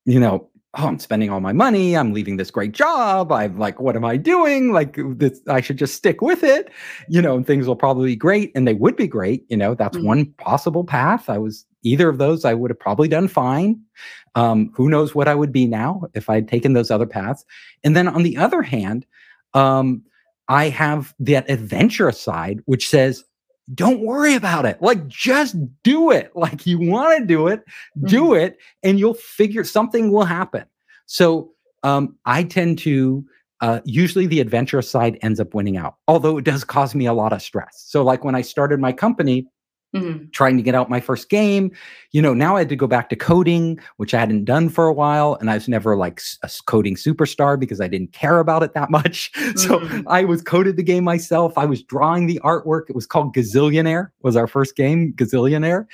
[0.06, 0.48] you know
[0.78, 4.06] oh i'm spending all my money i'm leaving this great job i'm like what am
[4.06, 6.72] i doing like this i should just stick with it
[7.08, 9.74] you know and things will probably be great and they would be great you know
[9.74, 10.08] that's mm-hmm.
[10.08, 13.80] one possible path i was either of those i would have probably done fine
[14.36, 17.46] um, who knows what i would be now if i'd taken those other paths
[17.84, 19.06] and then on the other hand
[19.54, 20.04] um,
[20.50, 23.24] I have that adventurous side, which says,
[23.76, 24.82] don't worry about it.
[24.82, 26.36] Like, just do it.
[26.36, 27.64] Like, you want to do it,
[28.06, 28.42] do mm-hmm.
[28.42, 30.66] it, and you'll figure something will happen.
[31.06, 31.52] So,
[31.84, 33.24] um, I tend to
[33.62, 37.14] uh, usually the adventurous side ends up winning out, although it does cause me a
[37.14, 37.86] lot of stress.
[37.88, 39.48] So, like when I started my company,
[39.96, 40.26] Mm-hmm.
[40.34, 41.72] trying to get out my first game.
[42.12, 44.86] You know, now I had to go back to coding, which I hadn't done for
[44.86, 45.36] a while.
[45.42, 48.92] And I was never like a coding superstar because I didn't care about it that
[48.92, 49.32] much.
[49.56, 50.08] So mm-hmm.
[50.08, 51.58] I was coded the game myself.
[51.58, 52.84] I was drawing the artwork.
[52.88, 55.88] It was called Gazillionaire, was our first game, Gazillionaire.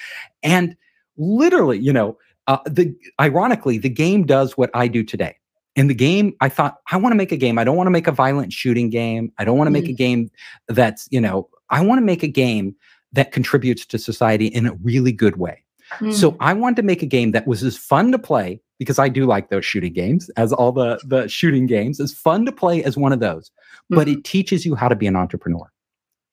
[0.43, 0.75] And
[1.15, 5.37] literally, you know, uh, the ironically, the game does what I do today.
[5.77, 7.57] In the game, I thought, I want to make a game.
[7.57, 9.31] I don't want to make a violent shooting game.
[9.37, 9.85] I don't want to mm-hmm.
[9.85, 10.29] make a game
[10.67, 12.75] that's, you know, I want to make a game
[13.13, 15.63] that contributes to society in a really good way.
[15.99, 16.13] Mm.
[16.13, 19.07] So I wanted to make a game that was as fun to play because I
[19.07, 22.83] do like those shooting games, as all the the shooting games, as fun to play
[22.83, 23.51] as one of those.
[23.91, 23.95] Mm.
[23.95, 24.21] But it mm-hmm.
[24.21, 25.71] teaches you how to be an entrepreneur.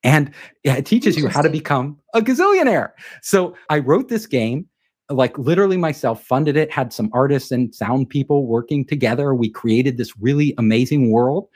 [0.04, 0.32] And
[0.64, 2.90] it teaches you how to become a gazillionaire.
[3.22, 4.66] So I wrote this game,
[5.08, 9.32] like literally myself, funded it, had some artists and sound people working together.
[9.32, 11.48] We created this really amazing world.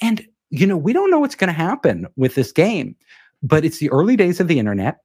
[0.00, 2.96] And, you know, we don't know what's going to happen with this game
[3.44, 4.96] but it's the early days of the internet.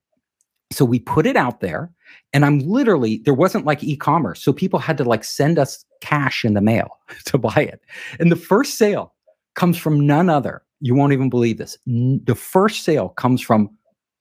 [0.71, 1.91] So we put it out there
[2.33, 4.41] and I'm literally, there wasn't like e-commerce.
[4.41, 6.89] So people had to like send us cash in the mail
[7.25, 7.81] to buy it.
[8.19, 9.13] And the first sale
[9.55, 10.63] comes from none other.
[10.79, 11.77] You won't even believe this.
[11.85, 13.69] The first sale comes from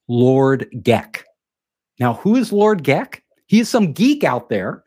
[0.09, 1.23] Lord Geck.
[2.01, 3.21] Now, who is Lord Geck?
[3.49, 4.85] He is some geek out there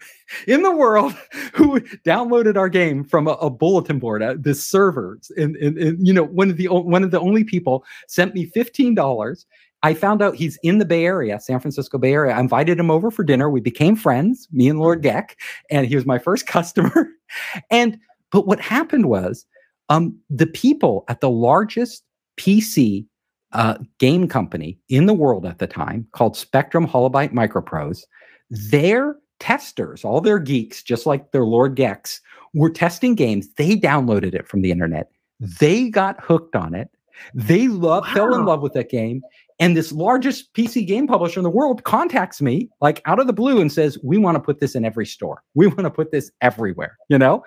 [0.47, 1.13] in the world
[1.54, 5.32] who downloaded our game from a, a bulletin board at the servers.
[5.36, 8.45] And, and, and, you know, one of the one of the only people sent me
[8.45, 9.45] fifteen dollars.
[9.84, 12.36] I found out he's in the Bay Area, San Francisco Bay Area.
[12.36, 13.50] I invited him over for dinner.
[13.50, 15.36] We became friends, me and Lord Geck,
[15.71, 17.08] and he was my first customer.
[17.71, 17.97] and
[18.32, 19.45] but what happened was,
[19.89, 22.04] um, the people at the largest
[22.38, 23.08] PC
[23.54, 28.04] uh, game company in the world at the time, called Spectrum Holobyte Microprose,
[28.51, 32.21] their testers, all their geeks, just like their Lord Gecks,
[32.53, 33.47] were testing games.
[33.55, 35.09] They downloaded it from the internet.
[35.39, 36.89] They got hooked on it.
[37.33, 38.13] They love, wow.
[38.13, 39.21] fell in love with that game.
[39.59, 43.33] And this largest PC game publisher in the world contacts me like out of the
[43.33, 45.43] blue and says, We want to put this in every store.
[45.53, 46.97] We want to put this everywhere.
[47.09, 47.43] You know,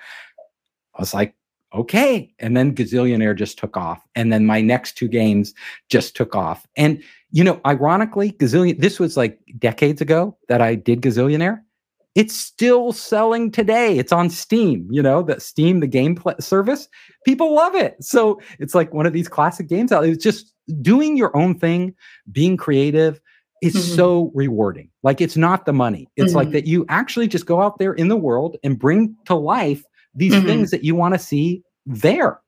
[0.95, 1.35] I was like,
[1.75, 2.33] okay.
[2.39, 4.03] And then Gazillionaire just took off.
[4.15, 5.55] And then my next two games
[5.89, 6.67] just took off.
[6.77, 11.61] And, you know, ironically, Gazillion, this was like decades ago that I did Gazillionaire.
[12.15, 13.99] It's still selling today.
[13.99, 16.89] It's on Steam, you know, the Steam, the game pl- service.
[17.25, 17.97] People love it.
[18.01, 20.05] So it's like one of these classic games out.
[20.05, 21.93] It's just doing your own thing,
[22.31, 23.21] being creative
[23.63, 23.97] is mm-hmm.
[23.97, 24.91] so rewarding.
[25.03, 26.09] Like it's not the money.
[26.17, 26.37] It's mm-hmm.
[26.37, 29.83] like that you actually just go out there in the world and bring to life
[30.15, 30.47] these mm-hmm.
[30.47, 32.41] things that you want to see there.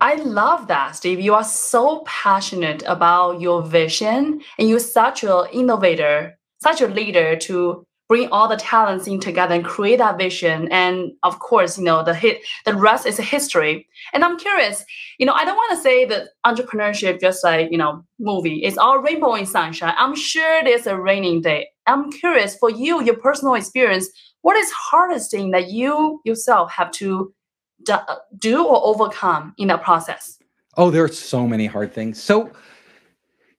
[0.00, 1.20] I love that, Steve.
[1.20, 7.36] You are so passionate about your vision and you're such an innovator, such a leader
[7.36, 10.68] to bring all the talents in together and create that vision.
[10.70, 13.88] And of course, you know, the hit the rest is history.
[14.12, 14.84] And I'm curious,
[15.18, 18.62] you know, I don't want to say that entrepreneurship just like, you know, movie.
[18.62, 19.94] It's all rainbow and sunshine.
[19.96, 21.68] I'm sure there's a raining day.
[21.86, 24.08] I'm curious for you, your personal experience,
[24.44, 27.32] what is hardest thing that you yourself have to
[28.38, 30.38] do or overcome in that process?
[30.76, 32.22] Oh, there are so many hard things.
[32.22, 32.52] So,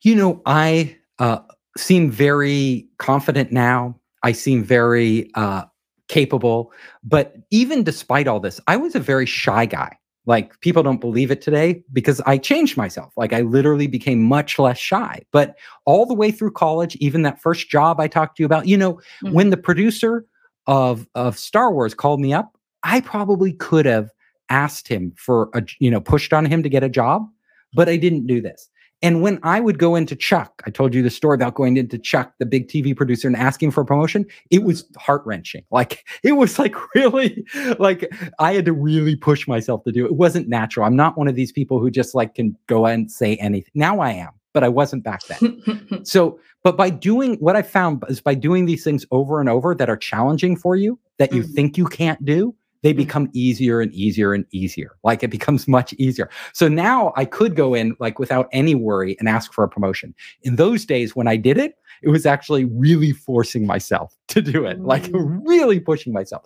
[0.03, 1.39] you know, I uh,
[1.75, 3.99] seem very confident now.
[4.21, 5.63] I seem very uh,
[6.07, 6.71] capable.
[7.03, 9.97] But even despite all this, I was a very shy guy.
[10.27, 13.11] Like people don't believe it today because I changed myself.
[13.17, 15.23] Like I literally became much less shy.
[15.31, 18.67] But all the way through college, even that first job I talked to you about,
[18.67, 19.31] you know, mm-hmm.
[19.31, 20.27] when the producer
[20.67, 24.09] of of Star Wars called me up, I probably could have
[24.49, 27.27] asked him for a, you know, pushed on him to get a job,
[27.73, 28.69] but I didn't do this.
[29.01, 31.97] And when I would go into Chuck, I told you the story about going into
[31.97, 34.25] Chuck, the big TV producer, and asking for a promotion.
[34.49, 34.99] It was mm-hmm.
[34.99, 35.63] heart wrenching.
[35.71, 37.45] Like it was like really,
[37.79, 38.09] like
[38.39, 40.11] I had to really push myself to do it.
[40.11, 40.85] It wasn't natural.
[40.85, 43.71] I'm not one of these people who just like can go and say anything.
[43.75, 45.99] Now I am, but I wasn't back then.
[46.03, 49.75] so, but by doing what I found is by doing these things over and over
[49.75, 51.51] that are challenging for you, that you mm-hmm.
[51.51, 52.97] think you can't do, they mm.
[52.97, 54.95] become easier and easier and easier.
[55.03, 56.29] Like it becomes much easier.
[56.53, 60.15] So now I could go in like without any worry and ask for a promotion.
[60.43, 64.65] In those days when I did it, it was actually really forcing myself to do
[64.65, 65.41] it, like mm.
[65.43, 66.45] really pushing myself.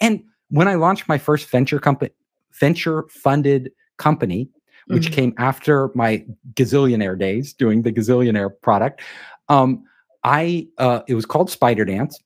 [0.00, 2.12] And when I launched my first venture company,
[2.58, 4.48] venture funded company,
[4.92, 5.14] which mm-hmm.
[5.14, 6.24] came after my
[6.54, 9.02] gazillionaire days doing the gazillionaire product,
[9.48, 9.84] um,
[10.24, 12.20] I uh, it was called Spider Dance.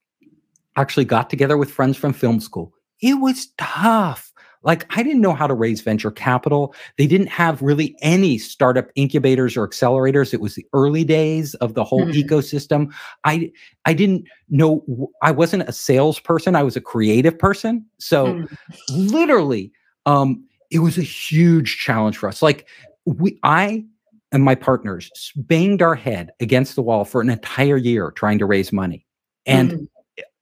[0.77, 4.33] Actually, got together with friends from film school it was tough.
[4.63, 6.75] Like, I didn't know how to raise venture capital.
[6.99, 10.35] They didn't have really any startup incubators or accelerators.
[10.35, 12.19] It was the early days of the whole mm-hmm.
[12.19, 12.93] ecosystem.
[13.25, 13.53] I
[13.85, 16.57] I didn't know I wasn't a salesperson.
[16.57, 17.87] I was a creative person.
[17.99, 19.07] So mm-hmm.
[19.09, 19.71] literally,
[20.05, 22.43] um, it was a huge challenge for us.
[22.43, 22.69] Like
[23.05, 23.85] we I
[24.33, 28.47] and my partners banged our head against the wall for an entire year trying to
[28.47, 29.07] raise money.
[29.47, 29.85] And mm-hmm.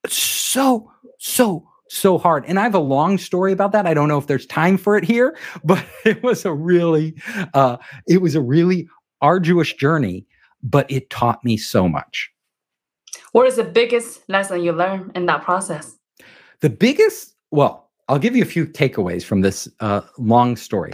[0.07, 2.45] so, so so hard.
[2.47, 3.87] And I have a long story about that.
[3.87, 7.15] I don't know if there's time for it here, but it was a really,
[7.55, 8.89] uh, it was a really
[9.21, 10.27] arduous journey,
[10.63, 12.31] but it taught me so much.
[13.33, 15.97] What is the biggest lesson you learned in that process?
[16.61, 20.93] The biggest, well, I'll give you a few takeaways from this uh, long story.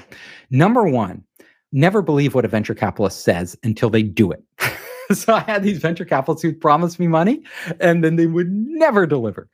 [0.50, 1.24] Number one,
[1.72, 4.42] never believe what a venture capitalist says until they do it.
[5.16, 7.42] so I had these venture capitalists who promised me money
[7.80, 9.48] and then they would never deliver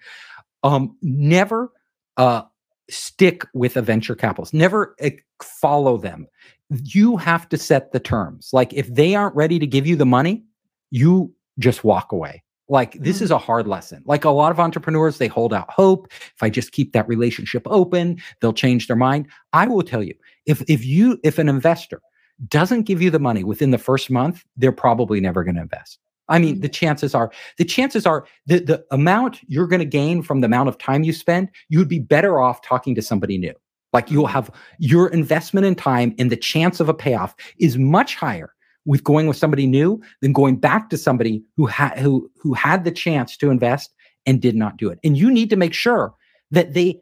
[0.67, 1.73] um, never
[2.17, 2.43] uh,
[2.91, 4.53] stick with a venture capitalist.
[4.53, 5.11] Never uh,
[5.43, 6.27] follow them.
[6.71, 8.51] You have to set the terms.
[8.53, 10.45] Like if they aren't ready to give you the money,
[10.91, 12.43] you just walk away.
[12.69, 13.37] Like this is mm.
[13.37, 14.03] a hard lesson.
[14.07, 16.09] Like a lot of entrepreneurs, they hold out hope.
[16.11, 19.29] If I just keep that relationship open, they'll change their mind.
[19.53, 20.15] I will tell you,
[20.47, 22.01] if if you if an investor
[22.49, 25.99] doesn't give you the money within the first month, they're probably never going to invest.
[26.29, 30.23] I mean, the chances are, the chances are the, the amount you're going to gain
[30.23, 33.39] from the amount of time you spend, you would be better off talking to somebody
[33.39, 33.55] new.
[33.93, 38.17] Like you'll have your investment in time and the chance of a payoff is much
[38.17, 38.53] higher
[38.87, 42.85] with going with somebody new than going back to somebody who had who who had
[42.85, 43.93] the chance to invest
[44.25, 44.99] and did not do it.
[45.05, 46.15] And you need to make sure
[46.51, 47.01] that they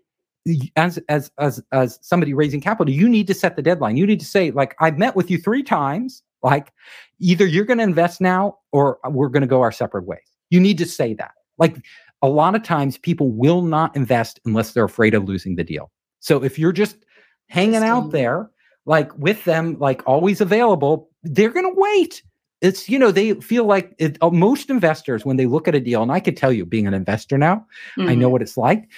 [0.77, 3.97] as as as as somebody raising capital, you need to set the deadline.
[3.97, 6.73] You need to say like I've met with you 3 times like
[7.19, 10.21] either you're going to invest now or we're going to go our separate ways.
[10.51, 11.33] You need to say that.
[11.57, 11.77] Like
[12.21, 15.91] a lot of times people will not invest unless they're afraid of losing the deal.
[16.21, 16.97] So if you're just
[17.49, 18.51] hanging out there
[18.87, 22.23] like with them like always available, they're going to wait.
[22.61, 25.81] It's you know they feel like it, uh, most investors when they look at a
[25.81, 27.67] deal and I could tell you being an investor now,
[27.99, 28.09] mm-hmm.
[28.09, 28.33] I know mm-hmm.
[28.33, 28.89] what it's like.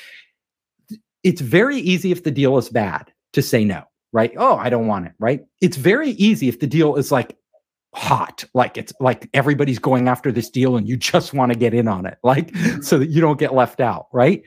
[1.24, 3.84] It's very easy if the deal is bad to say no
[4.16, 4.32] right?
[4.38, 5.44] Oh, I don't want it, right?
[5.60, 7.36] It's very easy if the deal is like
[7.94, 11.74] hot, like it's like everybody's going after this deal and you just want to get
[11.74, 12.80] in on it, like mm-hmm.
[12.80, 14.42] so that you don't get left out, right?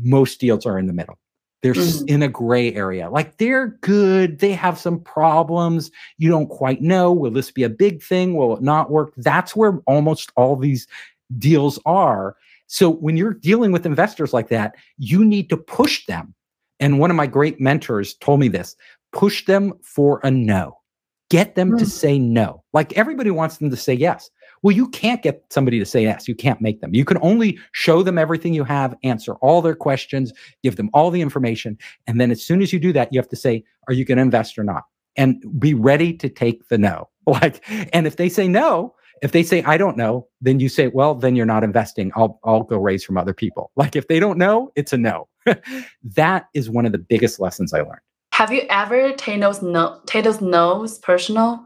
[0.00, 1.18] Most deals are in the middle.
[1.62, 2.08] They're mm-hmm.
[2.08, 3.10] in a gray area.
[3.10, 5.90] Like they're good, they have some problems.
[6.18, 7.12] You don't quite know.
[7.12, 8.34] Will this be a big thing?
[8.34, 9.12] Will it not work?
[9.16, 10.86] That's where almost all these
[11.38, 12.36] deals are.
[12.68, 16.34] So when you're dealing with investors like that, you need to push them
[16.80, 18.76] and one of my great mentors told me this
[19.12, 20.78] push them for a no,
[21.30, 21.78] get them mm.
[21.78, 21.90] to hmm.
[21.90, 22.62] say no.
[22.72, 24.30] Like everybody wants them to say yes.
[24.62, 26.28] Well, you can't get somebody to say yes.
[26.28, 26.94] You can't make them.
[26.94, 30.32] You can only show them everything you have, answer all their questions,
[30.62, 31.78] give them all the information.
[32.06, 34.16] And then as soon as you do that, you have to say, are you going
[34.16, 34.84] to invest or not?
[35.16, 37.08] And be ready to take the no.
[37.28, 40.88] Like, and if they say no, if they say I don't know, then you say,
[40.88, 42.12] well, then you're not investing.
[42.14, 43.70] I'll I'll go raise from other people.
[43.76, 45.28] Like if they don't know, it's a no.
[46.04, 48.00] that is one of the biggest lessons I learned.
[48.32, 51.65] Have you ever taken those no take those no's personal?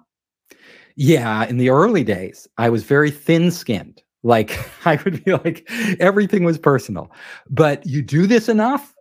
[0.96, 4.02] Yeah, in the early days, I was very thin-skinned.
[4.22, 5.68] Like I would be like
[5.98, 7.10] everything was personal.
[7.48, 8.94] But you do this enough,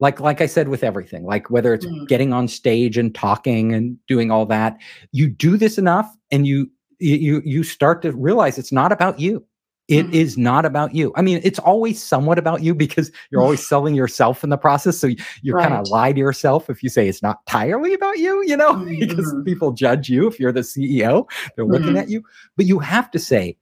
[0.00, 2.06] like like I said with everything, like whether it's mm.
[2.08, 4.78] getting on stage and talking and doing all that,
[5.12, 9.44] you do this enough and you you you start to realize it's not about you.
[9.88, 10.14] It mm-hmm.
[10.14, 11.12] is not about you.
[11.14, 14.98] I mean, it's always somewhat about you because you're always selling yourself in the process.
[14.98, 15.08] So
[15.42, 15.68] you right.
[15.68, 18.72] kind of lie to yourself if you say it's not entirely about you, you know,
[18.74, 18.98] mm-hmm.
[18.98, 21.98] because people judge you if you're the CEO, they're looking mm-hmm.
[21.98, 22.22] at you.
[22.56, 23.56] But you have to say,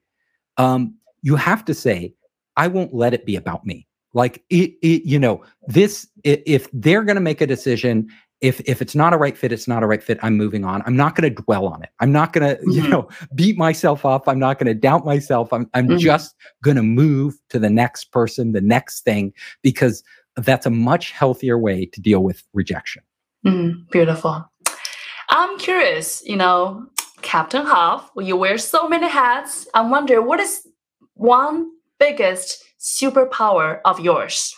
[0.57, 2.15] um, you have to say,
[2.57, 3.87] I won't let it be about me.
[4.15, 8.09] Like it, it you know, this if they're going to make a decision
[8.45, 10.83] if if it's not a right fit it's not a right fit i'm moving on.
[10.85, 11.89] I'm not going to dwell on it.
[12.01, 12.71] I'm not going to mm-hmm.
[12.71, 14.29] you know beat myself up.
[14.29, 15.53] I'm not going to doubt myself.
[15.53, 15.99] I'm, I'm mm-hmm.
[15.99, 19.33] just going to move to the next person the next thing
[19.63, 20.05] because
[20.37, 23.03] that's a much healthier way to deal with rejection.
[23.47, 24.45] Mm, beautiful.
[25.31, 26.87] I'm curious you know
[27.23, 30.69] captain Hoff, you wear so many hats i wonder what is
[31.15, 34.55] one biggest superpower of yours?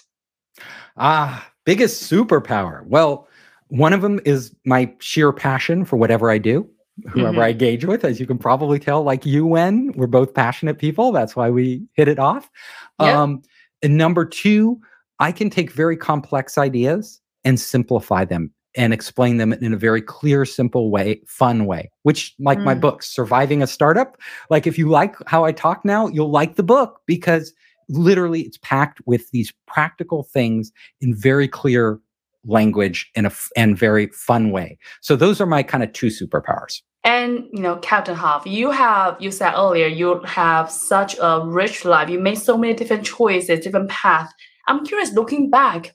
[0.97, 2.87] Ah biggest superpower.
[2.87, 3.29] Well
[3.69, 6.69] one of them is my sheer passion for whatever I do,
[7.09, 7.41] whoever mm-hmm.
[7.41, 8.05] I engage with.
[8.05, 11.13] As you can probably tell, like you, when we're both passionate people.
[11.13, 12.51] That's why we hit it off.
[12.99, 13.43] Um,
[13.83, 14.81] and number two,
[15.19, 20.03] I can take very complex ideas and simplify them and explain them in a very
[20.03, 22.65] clear, simple way, fun way, which, like mm.
[22.65, 24.17] my book, Surviving a Startup,
[24.51, 27.53] like if you like how I talk now, you'll like the book because
[27.89, 32.01] literally it's packed with these practical things in very clear
[32.47, 34.79] language in a f- and very fun way.
[35.01, 36.83] So those are my kind of two superpowers.
[37.05, 41.85] And you know, Captain Hoff, you have you said earlier you have such a rich
[41.85, 42.09] life.
[42.09, 44.33] You made so many different choices, different paths.
[44.67, 45.95] I'm curious, looking back,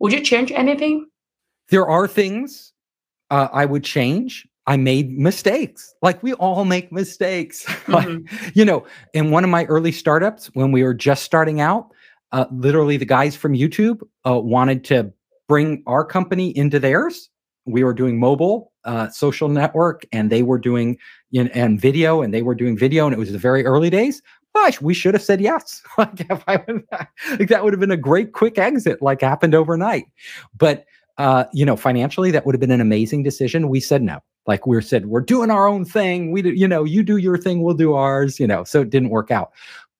[0.00, 1.06] would you change anything?
[1.68, 2.72] There are things
[3.30, 4.46] uh, I would change.
[4.66, 5.94] I made mistakes.
[6.02, 7.64] Like we all make mistakes.
[7.86, 8.44] Mm-hmm.
[8.44, 11.92] like, you know, in one of my early startups, when we were just starting out,
[12.32, 15.12] uh, literally the guys from YouTube uh, wanted to
[15.48, 17.30] bring our company into theirs.
[17.64, 20.98] We were doing mobile uh, social network, and they were doing
[21.30, 23.90] you know, and video, and they were doing video, and it was the very early
[23.90, 24.22] days.
[24.54, 25.82] Gosh, we should have said yes.
[25.98, 26.84] like, would,
[27.38, 30.06] like that would have been a great quick exit, like happened overnight.
[30.56, 30.86] But
[31.18, 33.68] uh, you know, financially, that would have been an amazing decision.
[33.68, 34.20] We said no.
[34.46, 36.30] Like we said, we're doing our own thing.
[36.30, 38.38] We do, you know, you do your thing, we'll do ours.
[38.38, 39.50] You know, so it didn't work out.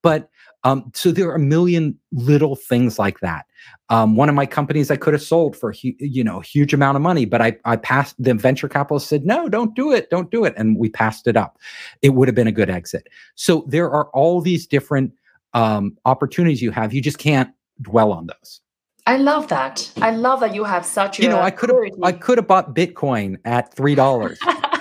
[0.03, 0.31] But
[0.67, 3.47] um, so there are a million little things like that.
[3.89, 6.97] Um, one of my companies I could have sold for you know a huge amount
[6.97, 10.29] of money, but I I passed the venture capitalist said no, don't do it, don't
[10.33, 11.59] do it, and we passed it up.
[12.03, 13.07] It would have been a good exit.
[13.37, 15.13] So there are all these different
[15.55, 16.93] um, opportunities you have.
[16.93, 17.51] You just can't
[17.81, 18.61] dwell on those.
[19.07, 19.89] I love that.
[19.99, 21.21] I love that you have such.
[21.21, 24.41] You know, I could have I could have bought Bitcoin at three dollars.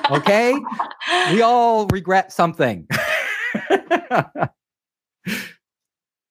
[0.09, 0.55] okay,
[1.31, 2.87] we all regret something.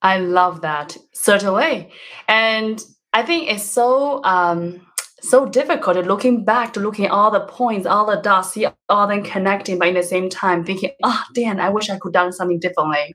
[0.05, 1.91] I love that certainly,
[2.29, 2.81] and
[3.13, 4.87] I think it's so um,
[5.25, 9.07] so difficult looking back to looking at all the points, all the dots, see all
[9.07, 12.33] them connecting, but in the same time thinking, oh, Dan, I wish I could done
[12.33, 13.15] something differently.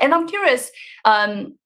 [0.00, 0.70] And I'm curious,
[1.04, 1.58] um,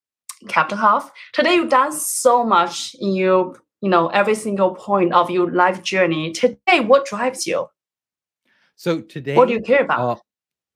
[0.48, 5.30] Captain Hoff, today you've done so much in you, you know, every single point of
[5.30, 6.32] your life journey.
[6.32, 7.66] Today, what drives you?
[8.76, 10.00] So today, what do you care about?
[10.00, 10.20] Uh,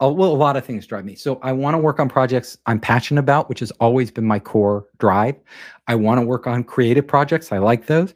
[0.02, 1.14] Oh, well, a lot of things drive me.
[1.14, 4.38] So I want to work on projects I'm passionate about, which has always been my
[4.38, 5.36] core drive.
[5.88, 7.52] I want to work on creative projects.
[7.52, 8.14] I like those.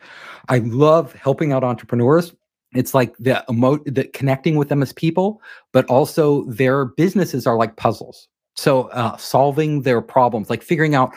[0.49, 2.33] I love helping out entrepreneurs.
[2.73, 7.57] It's like the emo- the connecting with them as people, but also their businesses are
[7.57, 8.29] like puzzles.
[8.57, 11.13] So uh, solving their problems, like figuring out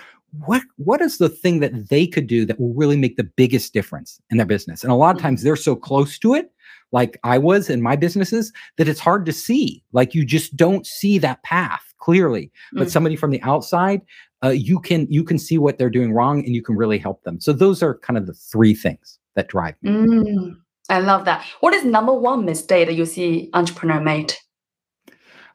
[0.45, 3.73] what what is the thing that they could do that will really make the biggest
[3.73, 4.83] difference in their business.
[4.83, 6.51] And a lot of times they're so close to it
[6.91, 9.83] like I was in my businesses that it's hard to see.
[9.91, 12.51] Like you just don't see that path clearly.
[12.73, 12.91] But mm.
[12.91, 14.01] somebody from the outside,
[14.43, 17.23] uh, you can you can see what they're doing wrong and you can really help
[17.23, 17.39] them.
[17.39, 19.91] So those are kind of the three things that drive me.
[19.91, 20.55] Mm,
[20.89, 21.45] I love that.
[21.59, 24.33] What is number one mistake that you see entrepreneur made?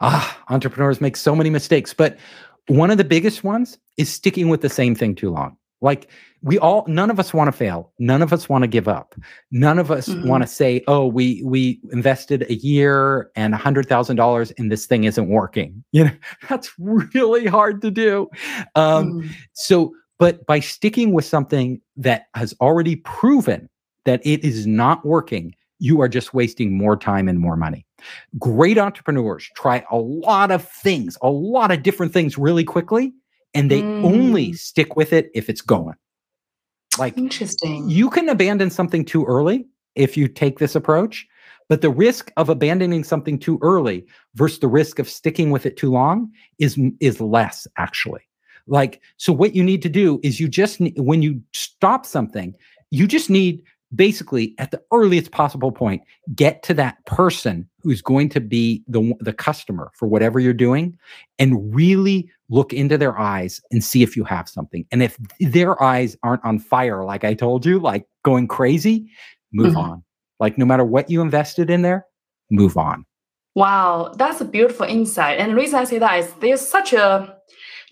[0.00, 2.18] Ah, entrepreneurs make so many mistakes, but
[2.66, 5.56] one of the biggest ones is sticking with the same thing too long.
[5.82, 6.08] Like
[6.42, 7.92] we all none of us want to fail.
[7.98, 9.14] None of us want to give up.
[9.50, 10.26] None of us mm-hmm.
[10.26, 14.70] want to say oh we we invested a year and a hundred thousand dollars and
[14.70, 15.84] this thing isn't working.
[15.92, 16.12] You know
[16.48, 18.30] that's really hard to do.
[18.74, 19.30] Um mm.
[19.52, 23.68] so but by sticking with something that has already proven
[24.04, 27.84] that it is not working you are just wasting more time and more money.
[28.38, 33.12] Great entrepreneurs try a lot of things a lot of different things really quickly
[33.54, 34.04] and they mm.
[34.04, 35.96] only stick with it if it's going
[36.98, 37.88] like interesting.
[37.88, 41.26] You can abandon something too early if you take this approach,
[41.68, 45.76] but the risk of abandoning something too early versus the risk of sticking with it
[45.76, 48.22] too long is is less actually.
[48.66, 52.54] Like so what you need to do is you just need, when you stop something,
[52.90, 53.62] you just need
[53.94, 56.02] basically at the earliest possible point
[56.34, 60.96] get to that person who's going to be the the customer for whatever you're doing
[61.38, 64.86] and really look into their eyes and see if you have something.
[64.90, 69.10] And if their eyes aren't on fire like i told you like going crazy
[69.52, 69.78] move mm-hmm.
[69.78, 70.04] on.
[70.40, 72.06] Like no matter what you invested in there
[72.50, 73.04] move on.
[73.54, 75.38] Wow that's a beautiful insight.
[75.38, 77.36] And the reason i say that is there's such a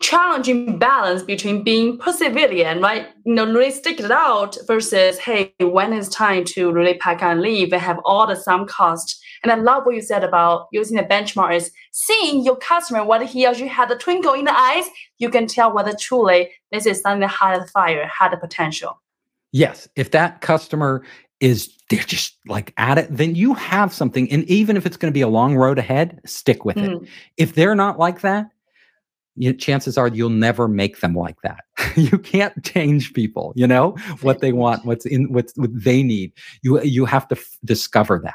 [0.00, 3.08] challenging balance between being perseverant, right?
[3.24, 7.40] You know, really stick it out versus, hey, when it's time to really pack and
[7.40, 9.22] leave and have all the sunk cost.
[9.42, 13.24] And I love what you said about using the benchmark is seeing your customer, whether
[13.24, 14.84] he or she had a twinkle in the eyes,
[15.18, 19.00] you can tell whether truly this is something that had a fire, had the potential.
[19.52, 19.88] Yes.
[19.96, 21.02] If that customer
[21.40, 24.30] is they're just like at it, then you have something.
[24.30, 27.02] And even if it's going to be a long road ahead, stick with mm.
[27.02, 27.08] it.
[27.36, 28.50] If they're not like that,
[29.40, 31.60] you, chances are you'll never make them like that.
[31.96, 36.32] you can't change people, you know, what they want, what's in what's what they need.
[36.62, 38.34] You you have to f- discover that.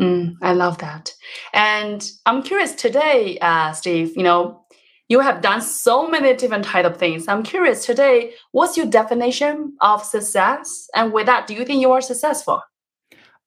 [0.00, 1.14] Mm, I love that.
[1.54, 4.60] And I'm curious today, uh, Steve, you know,
[5.08, 7.28] you have done so many different type of things.
[7.28, 10.88] I'm curious today, what's your definition of success?
[10.94, 12.60] And with that, do you think you are successful?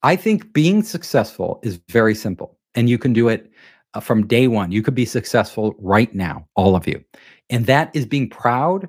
[0.01, 3.48] I think being successful is very simple and you can do it
[3.93, 4.71] uh, from day one.
[4.71, 7.03] You could be successful right now, all of you.
[7.49, 8.87] And that is being proud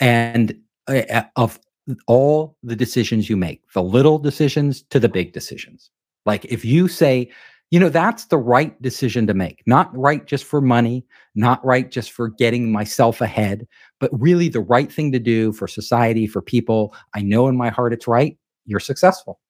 [0.00, 0.58] and
[0.88, 1.58] uh, of
[2.06, 5.90] all the decisions you make, the little decisions to the big decisions.
[6.26, 7.30] Like if you say,
[7.70, 11.04] you know, that's the right decision to make, not right just for money,
[11.34, 13.66] not right just for getting myself ahead,
[14.00, 16.94] but really the right thing to do for society, for people.
[17.14, 18.38] I know in my heart it's right.
[18.66, 19.40] You're successful.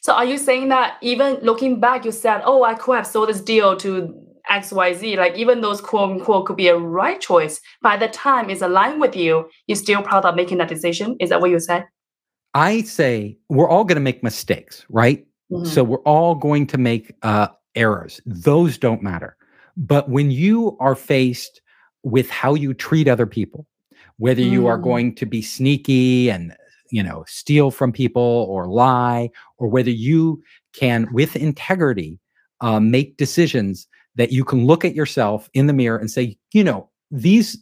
[0.00, 3.28] So are you saying that even looking back, you said, oh, I could have sold
[3.28, 4.14] this deal to
[4.50, 7.60] XYZ, like even those quote unquote could be a right choice.
[7.82, 11.16] By the time it's aligned with you, you're still proud of making that decision.
[11.20, 11.86] Is that what you said?
[12.54, 15.24] I say we're all going to make mistakes, right?
[15.52, 15.66] Mm-hmm.
[15.66, 18.20] So we're all going to make uh, errors.
[18.26, 19.36] Those don't matter.
[19.76, 21.60] But when you are faced
[22.02, 23.66] with how you treat other people,
[24.16, 24.82] whether you are mm.
[24.82, 26.54] going to be sneaky and
[26.90, 32.18] you know steal from people or lie or whether you can with integrity
[32.60, 33.86] uh, make decisions
[34.16, 37.58] that you can look at yourself in the mirror and say you know these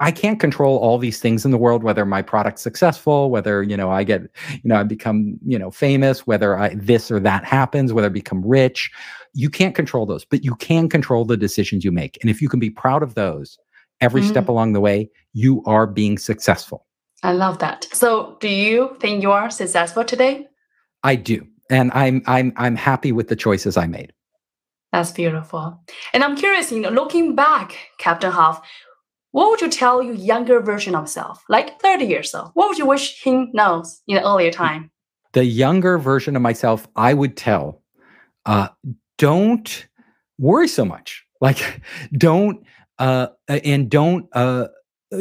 [0.00, 3.76] I can't control all these things in the world, whether my product's successful, whether, you
[3.76, 7.44] know, I get, you know, I become, you know, famous, whether I, this or that
[7.44, 8.90] happens, whether I become rich.
[9.32, 12.18] You can't control those, but you can control the decisions you make.
[12.20, 13.58] And if you can be proud of those
[14.00, 14.28] every mm.
[14.28, 16.86] step along the way, you are being successful.
[17.22, 17.86] I love that.
[17.92, 20.48] So, do you think you are successful today?
[21.02, 21.46] I do.
[21.68, 24.12] And I'm I'm I'm happy with the choices I made.
[24.92, 25.80] That's beautiful.
[26.12, 28.60] And I'm curious, you know, looking back, Captain Hoff,
[29.32, 32.50] what would you tell your younger version of self, like 30 years old?
[32.54, 34.90] What would you wish him knows in an earlier time?
[35.32, 37.82] The younger version of myself, I would tell,
[38.46, 38.68] uh,
[39.16, 39.86] don't
[40.38, 41.24] worry so much.
[41.40, 42.64] Like, don't
[42.98, 44.66] uh, and don't uh,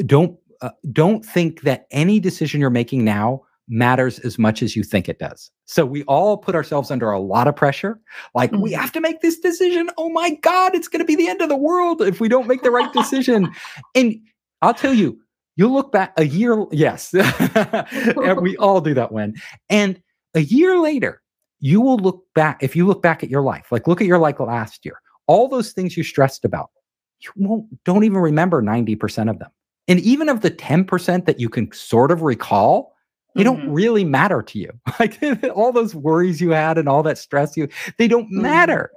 [0.06, 4.84] don't uh, don't think that any decision you're making now matters as much as you
[4.84, 5.52] think it does.
[5.66, 8.00] So we all put ourselves under a lot of pressure.
[8.34, 8.62] Like mm-hmm.
[8.62, 9.90] we have to make this decision.
[9.98, 12.48] Oh my God, it's going to be the end of the world if we don't
[12.48, 13.54] make the right decision.
[13.96, 14.20] and
[14.62, 15.20] I'll tell you,
[15.56, 16.66] you'll look back a year.
[16.72, 17.14] Yes,
[18.42, 19.36] we all do that when.
[19.70, 20.02] And
[20.34, 21.22] a year later,
[21.60, 22.64] you will look back.
[22.64, 25.48] If you look back at your life, like look at your life last year, all
[25.48, 26.72] those things you stressed about,
[27.20, 29.50] you won't don't even remember 90% of them.
[29.90, 32.96] And even of the 10% that you can sort of recall,
[33.36, 33.60] they mm-hmm.
[33.60, 34.72] don't really matter to you.
[35.00, 35.22] Like
[35.54, 37.68] all those worries you had and all that stress you,
[37.98, 38.44] they don't mm-hmm.
[38.44, 38.92] matter.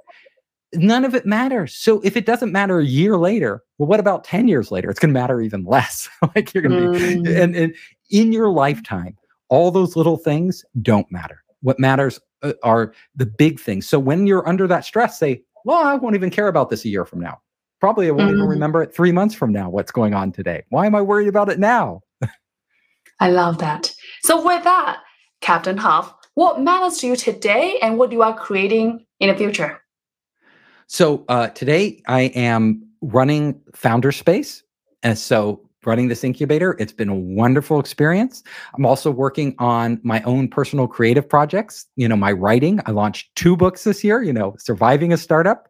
[0.75, 1.75] None of it matters.
[1.75, 4.89] So if it doesn't matter a year later, well, what about 10 years later?
[4.89, 6.09] It's going to matter even less.
[6.35, 7.23] like you're going to mm-hmm.
[7.23, 7.75] be, and, and
[8.09, 9.17] in your lifetime,
[9.49, 11.43] all those little things don't matter.
[11.61, 13.87] What matters uh, are the big things.
[13.87, 16.89] So when you're under that stress, say, well, I won't even care about this a
[16.89, 17.39] year from now.
[17.83, 18.37] Probably I won't mm-hmm.
[18.37, 20.63] even remember it three months from now, what's going on today.
[20.69, 22.01] Why am I worried about it now?
[23.19, 23.93] I love that.
[24.21, 25.01] So, with that,
[25.41, 29.81] Captain Hoff, what matters to you today and what you are creating in the future?
[30.87, 34.63] So, uh, today I am running Founder Space.
[35.03, 38.43] And so, running this incubator, it's been a wonderful experience.
[38.77, 41.85] I'm also working on my own personal creative projects.
[41.97, 42.79] You know, my writing.
[42.85, 45.67] I launched two books this year, you know, Surviving a Startup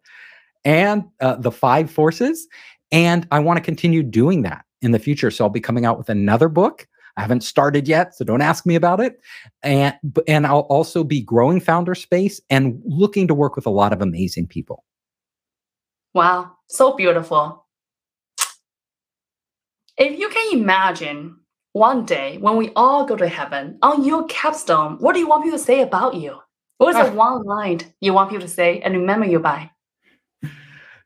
[0.66, 2.48] and uh, the five forces.
[2.92, 5.32] And I want to continue doing that in the future.
[5.32, 6.88] So I'll be coming out with another book.
[7.16, 9.20] I haven't started yet, so don't ask me about it.
[9.62, 9.96] And
[10.28, 14.02] and I'll also be growing founder space and looking to work with a lot of
[14.02, 14.84] amazing people.
[16.14, 17.66] Wow, so beautiful.
[19.98, 21.38] If you can imagine
[21.74, 25.44] one day when we all go to heaven, on your capstone, what do you want
[25.44, 26.40] people to say about you?
[26.78, 29.70] What is the one line you want people to say and remember you by?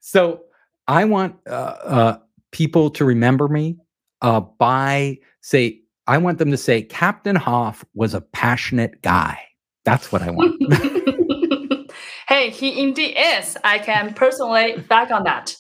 [0.08, 0.44] So
[0.88, 2.20] I want uh, uh,
[2.54, 3.76] people to remember me
[4.22, 9.38] uh, by say, I want them to say, Captain Hoff was a passionate guy.
[9.84, 11.92] That's what I want.
[12.30, 13.58] hey, he indeed is.
[13.66, 15.58] I can personally back on that.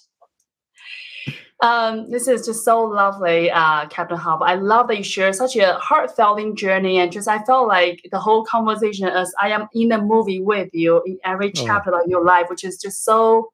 [1.61, 4.41] Um, this is just so lovely, uh, Captain Hoff.
[4.41, 8.19] I love that you share such a heartfelt journey, and just I felt like the
[8.19, 11.65] whole conversation is I am in the movie with you in every oh.
[11.65, 12.01] chapter oh.
[12.01, 13.49] of your life, which is just so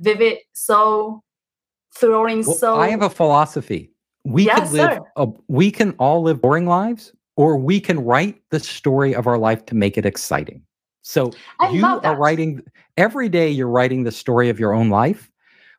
[0.00, 1.22] vivid, so
[1.94, 2.44] thrilling.
[2.44, 3.92] Well, so I have a philosophy.
[4.24, 4.98] We yes, can live.
[5.16, 9.38] A, we can all live boring lives, or we can write the story of our
[9.38, 10.62] life to make it exciting.
[11.02, 12.62] So I you are writing
[12.96, 13.48] every day.
[13.48, 15.30] You're writing the story of your own life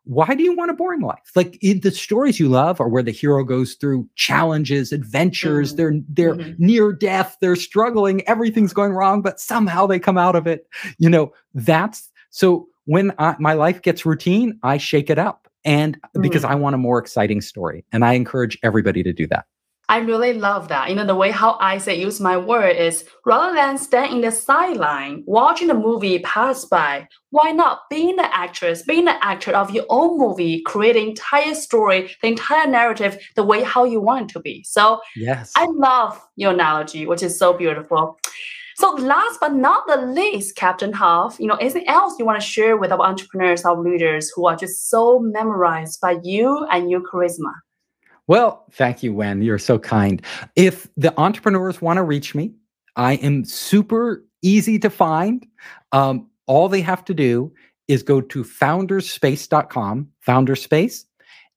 [0.06, 1.32] why do you want a boring life?
[1.36, 5.78] Like the stories you love are where the hero goes through challenges, adventures, mm-hmm.
[5.78, 6.66] they're they're mm-hmm.
[6.66, 10.68] near death, they're struggling, everything's going wrong, but somehow they come out of it.
[10.98, 15.98] You know, that's so when I, my life gets routine, I shake it up and
[15.98, 16.22] mm-hmm.
[16.22, 19.46] because I want a more exciting story and I encourage everybody to do that.
[19.90, 20.90] I really love that.
[20.90, 24.22] You know, the way how I say use my word is rather than stand in
[24.22, 29.52] the sideline watching the movie pass by, why not being the actress, being the actor
[29.52, 34.32] of your own movie, creating entire story, the entire narrative, the way how you want
[34.32, 34.64] it to be.
[34.64, 38.18] So yes, I love your analogy, which is so beautiful.
[38.82, 42.46] So last but not the least, Captain Hoff, you know, anything else you want to
[42.46, 47.02] share with our entrepreneurs, our leaders who are just so memorized by you and your
[47.02, 47.54] charisma?
[48.26, 49.44] Well, thank you, Wen.
[49.44, 50.20] You're so kind.
[50.56, 52.56] If the entrepreneurs want to reach me,
[52.96, 55.46] I am super easy to find.
[55.92, 57.54] Um, all they have to do
[57.88, 61.04] is go to founderspace.com, founderspace.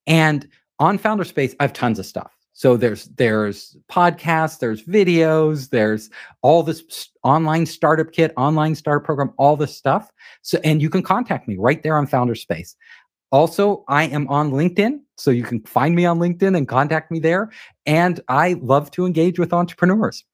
[0.06, 0.46] And
[0.78, 2.33] on Founderspace, I have tons of stuff.
[2.54, 6.08] So there's there's podcasts, there's videos, there's
[6.40, 10.10] all this online startup kit, online startup program, all this stuff.
[10.42, 12.76] So and you can contact me right there on Founderspace.
[13.32, 17.18] Also, I am on LinkedIn, so you can find me on LinkedIn and contact me
[17.18, 17.50] there.
[17.84, 20.24] And I love to engage with entrepreneurs.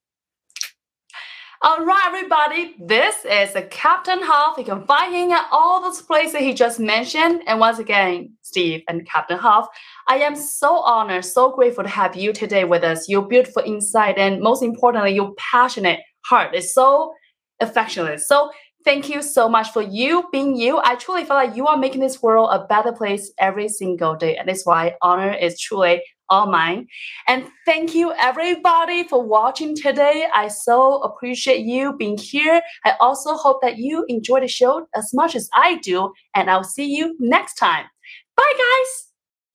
[1.63, 4.57] All right, everybody, this is Captain Hoff.
[4.57, 7.43] You can find him at all those places he just mentioned.
[7.47, 9.69] And once again, Steve and Captain Hoff,
[10.09, 13.11] I am so honored, so grateful to have you today with us.
[13.11, 17.13] Your beautiful insight and most importantly, your passionate heart is so
[17.61, 18.21] affectionate.
[18.21, 18.51] So
[18.83, 20.81] Thank you so much for you being you.
[20.83, 24.39] I truly feel like you are making this world a better place every single day.
[24.39, 26.87] And that's why honor is truly all mine.
[27.29, 30.27] And thank you everybody for watching today.
[30.35, 32.63] I so appreciate you being here.
[32.85, 36.13] I also hope that you enjoy the show as much as I do.
[36.35, 37.87] And I'll see you next time.
[38.37, 38.53] Bye,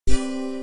[0.08, 0.55] guys.